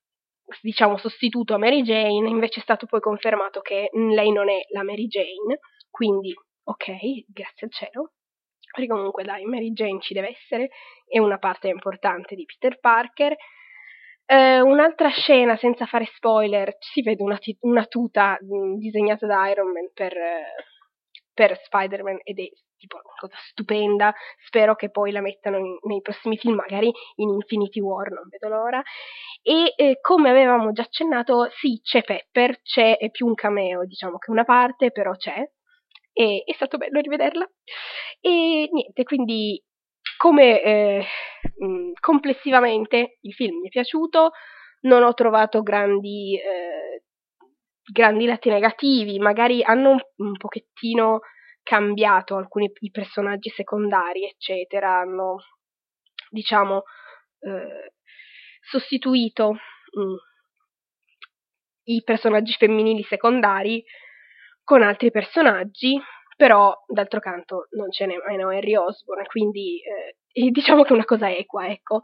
diciamo 0.61 0.97
sostituto 0.97 1.53
a 1.53 1.57
Mary 1.57 1.83
Jane, 1.83 2.27
invece 2.27 2.59
è 2.59 2.63
stato 2.63 2.87
poi 2.87 2.99
confermato 2.99 3.61
che 3.61 3.89
lei 3.93 4.31
non 4.31 4.49
è 4.49 4.59
la 4.71 4.83
Mary 4.83 5.05
Jane, 5.07 5.59
quindi 5.89 6.33
ok, 6.63 7.25
grazie 7.27 7.67
al 7.67 7.71
cielo, 7.71 8.11
perché 8.71 8.89
comunque 8.89 9.23
dai, 9.23 9.45
Mary 9.45 9.71
Jane 9.71 10.01
ci 10.01 10.13
deve 10.13 10.29
essere, 10.29 10.69
è 11.07 11.19
una 11.19 11.37
parte 11.37 11.67
importante 11.67 12.35
di 12.35 12.45
Peter 12.45 12.79
Parker, 12.79 13.35
Uh, 14.33 14.65
un'altra 14.65 15.09
scena, 15.09 15.55
senza 15.57 15.85
fare 15.85 16.05
spoiler, 16.15 16.75
si 16.79 17.03
vede 17.03 17.21
una, 17.21 17.37
t- 17.37 17.55
una 17.59 17.85
tuta 17.85 18.39
mm, 18.43 18.77
disegnata 18.77 19.27
da 19.27 19.47
Iron 19.49 19.71
Man 19.71 19.91
per, 19.93 20.11
uh, 20.13 20.63
per, 21.31 21.59
Spider-Man 21.63 22.17
ed 22.23 22.39
è 22.39 22.49
tipo 22.75 22.95
una 22.95 23.13
cosa 23.15 23.35
stupenda. 23.51 24.11
Spero 24.43 24.73
che 24.73 24.89
poi 24.89 25.11
la 25.11 25.21
mettano 25.21 25.57
in, 25.59 25.77
nei 25.83 26.01
prossimi 26.01 26.35
film, 26.37 26.55
magari 26.55 26.91
in 27.17 27.29
Infinity 27.29 27.79
War, 27.79 28.09
non 28.09 28.27
vedo 28.27 28.47
l'ora. 28.47 28.81
E 29.43 29.73
eh, 29.75 29.99
come 30.01 30.31
avevamo 30.31 30.71
già 30.71 30.81
accennato, 30.81 31.49
sì, 31.59 31.79
c'è 31.83 32.01
Pepper, 32.01 32.59
c'è 32.63 32.97
più 33.11 33.27
un 33.27 33.35
cameo, 33.35 33.85
diciamo 33.85 34.17
che 34.17 34.31
una 34.31 34.45
parte, 34.45 34.91
però 34.91 35.11
c'è. 35.11 35.47
E 36.11 36.43
è 36.43 36.53
stato 36.53 36.77
bello 36.77 36.99
rivederla. 37.01 37.47
E 38.19 38.67
niente, 38.71 39.03
quindi 39.03 39.61
come 40.23 40.61
eh, 40.61 41.05
mh, 41.57 41.91
complessivamente 41.99 43.17
il 43.19 43.33
film 43.33 43.59
mi 43.59 43.67
è 43.67 43.69
piaciuto, 43.69 44.31
non 44.83 45.03
ho 45.03 45.13
trovato 45.13 45.61
grandi, 45.63 46.39
eh, 46.39 47.03
grandi 47.91 48.25
lati 48.25 48.47
negativi, 48.47 49.19
magari 49.19 49.61
hanno 49.63 49.89
un, 49.89 49.99
un 50.27 50.37
pochettino 50.37 51.19
cambiato 51.61 52.37
alcuni 52.37 52.71
personaggi 52.89 53.49
secondari, 53.49 54.23
eccetera, 54.23 54.99
hanno 54.99 55.43
diciamo 56.29 56.83
eh, 57.39 57.91
sostituito 58.61 59.51
mh, 59.51 60.15
i 61.91 62.01
personaggi 62.01 62.53
femminili 62.53 63.03
secondari 63.03 63.83
con 64.63 64.83
altri 64.83 65.11
personaggi 65.11 65.99
però 66.35 66.73
d'altro 66.87 67.19
canto 67.19 67.67
non 67.71 67.91
ce 67.91 68.05
n'è 68.05 68.15
meno 68.27 68.49
Harry 68.49 68.75
Osborne, 68.75 69.25
quindi 69.25 69.81
eh, 69.81 70.49
diciamo 70.51 70.83
che 70.83 70.89
è 70.89 70.93
una 70.93 71.05
cosa 71.05 71.31
equa, 71.31 71.67
ecco. 71.67 72.01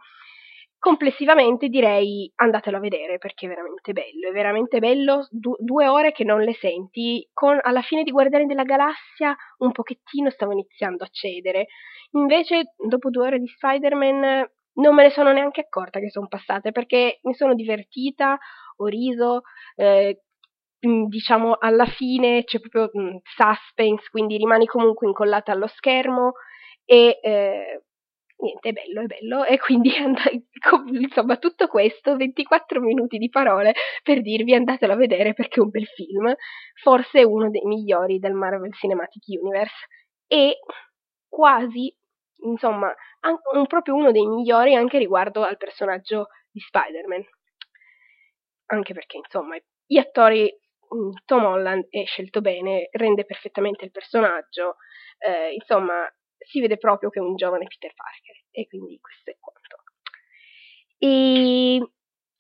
Complessivamente 0.82 1.68
direi 1.68 2.32
andatelo 2.36 2.78
a 2.78 2.80
vedere 2.80 3.18
perché 3.18 3.46
è 3.46 3.50
veramente 3.50 3.92
bello, 3.92 4.30
è 4.30 4.32
veramente 4.32 4.80
bello, 4.80 5.28
du- 5.30 5.58
due 5.60 5.88
ore 5.88 6.14
che 6.14 6.24
non 6.24 6.42
le 6.42 6.54
senti, 6.54 7.28
con, 7.34 7.60
alla 7.62 7.82
fine 7.82 8.04
di 8.04 8.12
Guardiani 8.12 8.46
della 8.46 8.64
Galassia 8.64 9.36
un 9.58 9.74
pochettino 9.74 10.30
stavo 10.30 10.54
iniziando 10.54 11.04
a 11.04 11.10
cedere, 11.12 11.68
invece 12.12 12.74
dopo 12.78 13.10
due 13.10 13.28
ore 13.28 13.40
di 13.40 13.48
Spider-Man 13.48 14.50
non 14.76 14.96
me 14.96 15.04
ne 15.04 15.10
sono 15.10 15.34
neanche 15.34 15.62
accorta 15.62 16.00
che 16.00 16.10
sono 16.10 16.28
passate 16.28 16.72
perché 16.72 17.20
mi 17.24 17.34
sono 17.34 17.54
divertita, 17.56 18.38
ho 18.78 18.86
riso, 18.86 19.42
eh, 19.76 20.22
diciamo 20.80 21.56
alla 21.60 21.86
fine 21.86 22.44
c'è 22.44 22.60
proprio 22.60 22.90
mh, 22.92 23.02
mm, 23.02 23.18
suspense, 23.24 24.08
quindi 24.10 24.38
rimani 24.38 24.66
comunque 24.66 25.08
incollata 25.08 25.52
allo 25.52 25.68
schermo 25.68 26.34
e 26.86 27.20
eh, 27.22 27.84
niente, 28.38 28.70
è 28.70 28.72
bello, 28.72 29.02
è 29.02 29.06
bello, 29.06 29.46
e 29.46 29.60
quindi 29.60 29.92
and- 29.98 30.18
insomma 30.94 31.38
tutto 31.38 31.68
questo, 31.68 32.16
24 32.16 32.82
minuti 32.82 33.18
di 33.18 33.30
parole 33.30 33.74
per 34.04 34.22
dirvi 34.22 34.54
andatelo 34.54 34.94
a 34.94 34.96
vedere 34.96 35.34
perché 35.34 35.60
è 35.60 35.64
un 35.64 35.70
bel 35.70 35.86
film, 35.86 36.34
forse 36.82 37.24
uno 37.24 37.50
dei 37.50 37.64
migliori 37.66 38.20
del 38.20 38.34
Marvel 38.34 38.74
Cinematic 38.74 39.24
Universe 39.40 39.88
e 40.28 40.60
quasi, 41.28 41.94
insomma, 42.44 42.94
an- 43.22 43.40
un, 43.54 43.68
proprio 43.68 43.96
uno 43.96 44.12
dei 44.12 44.26
migliori 44.26 44.76
anche 44.76 44.98
riguardo 44.98 45.44
al 45.44 45.58
personaggio 45.58 46.28
di 46.52 46.60
Spider-Man. 46.60 47.24
Anche 48.72 48.94
perché, 48.94 49.18
insomma, 49.18 49.58
gli 49.86 49.98
attori 49.98 50.52
Tom 51.26 51.46
Holland 51.46 51.88
è 51.90 52.04
scelto 52.06 52.42
bene, 52.42 52.90
rende 52.92 53.26
perfettamente 53.26 53.86
il 53.86 53.92
personaggio, 53.92 54.78
eh, 55.20 55.54
insomma, 55.54 56.12
si 56.38 56.60
vede 56.62 56.78
proprio 56.78 57.10
che 57.10 57.20
è 57.20 57.22
un 57.24 57.36
giovane 57.36 57.68
Peter 57.68 57.94
Parker 57.94 58.36
e 58.52 58.68
quindi 58.68 59.00
questo 59.00 59.32
è 59.32 59.38
quanto. 59.40 59.84
E 60.98 61.80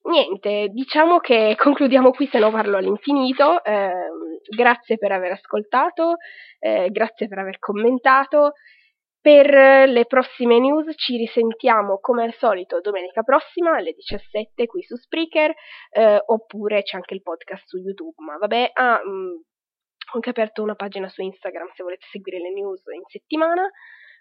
niente, 0.03 0.67
diciamo 0.69 1.19
che 1.19 1.55
concludiamo 1.57 2.11
qui 2.11 2.27
se 2.27 2.39
no 2.39 2.51
parlo 2.51 2.77
all'infinito. 2.77 3.63
Eh, 3.63 4.09
grazie 4.55 4.97
per 4.97 5.11
aver 5.11 5.33
ascoltato, 5.33 6.15
eh, 6.59 6.89
grazie 6.91 7.27
per 7.27 7.39
aver 7.39 7.59
commentato. 7.59 8.53
Per 9.21 9.45
le 9.89 10.05
prossime 10.05 10.59
news 10.59 10.93
ci 10.95 11.17
risentiamo 11.17 11.99
come 11.99 12.23
al 12.23 12.33
solito 12.35 12.79
domenica 12.79 13.21
prossima 13.21 13.75
alle 13.75 13.91
17 13.91 14.65
qui 14.65 14.81
su 14.81 14.95
Spreaker 14.95 15.53
eh, 15.91 16.23
oppure 16.25 16.83
c'è 16.83 16.95
anche 16.95 17.15
il 17.15 17.21
podcast 17.21 17.67
su 17.67 17.77
YouTube. 17.77 18.15
Ma 18.23 18.37
vabbè, 18.37 18.71
ah, 18.73 19.01
mh, 19.03 19.09
mm, 19.09 19.31
ho 20.11 20.15
anche 20.15 20.29
aperto 20.29 20.63
una 20.63 20.75
pagina 20.75 21.09
su 21.09 21.21
Instagram 21.21 21.69
se 21.75 21.83
volete 21.83 22.05
seguire 22.09 22.39
le 22.39 22.51
news 22.51 22.81
in 22.95 23.03
settimana. 23.07 23.69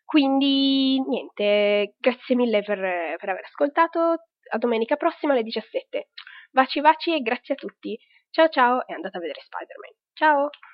Quindi 0.04 1.00
niente, 1.06 1.94
grazie 1.98 2.34
mille 2.34 2.62
per, 2.62 2.78
per 2.78 3.28
aver 3.28 3.44
ascoltato. 3.44 4.00
A 4.50 4.58
domenica 4.58 4.96
prossima 4.96 5.32
alle 5.32 5.42
17. 5.42 6.08
Baci 6.50 6.80
baci 6.80 7.14
e 7.14 7.20
grazie 7.20 7.54
a 7.54 7.56
tutti. 7.56 7.96
Ciao 8.30 8.48
ciao 8.48 8.86
e 8.86 8.94
andate 8.94 9.16
a 9.16 9.20
vedere 9.20 9.40
Spider-Man. 9.42 9.92
Ciao! 10.14 10.48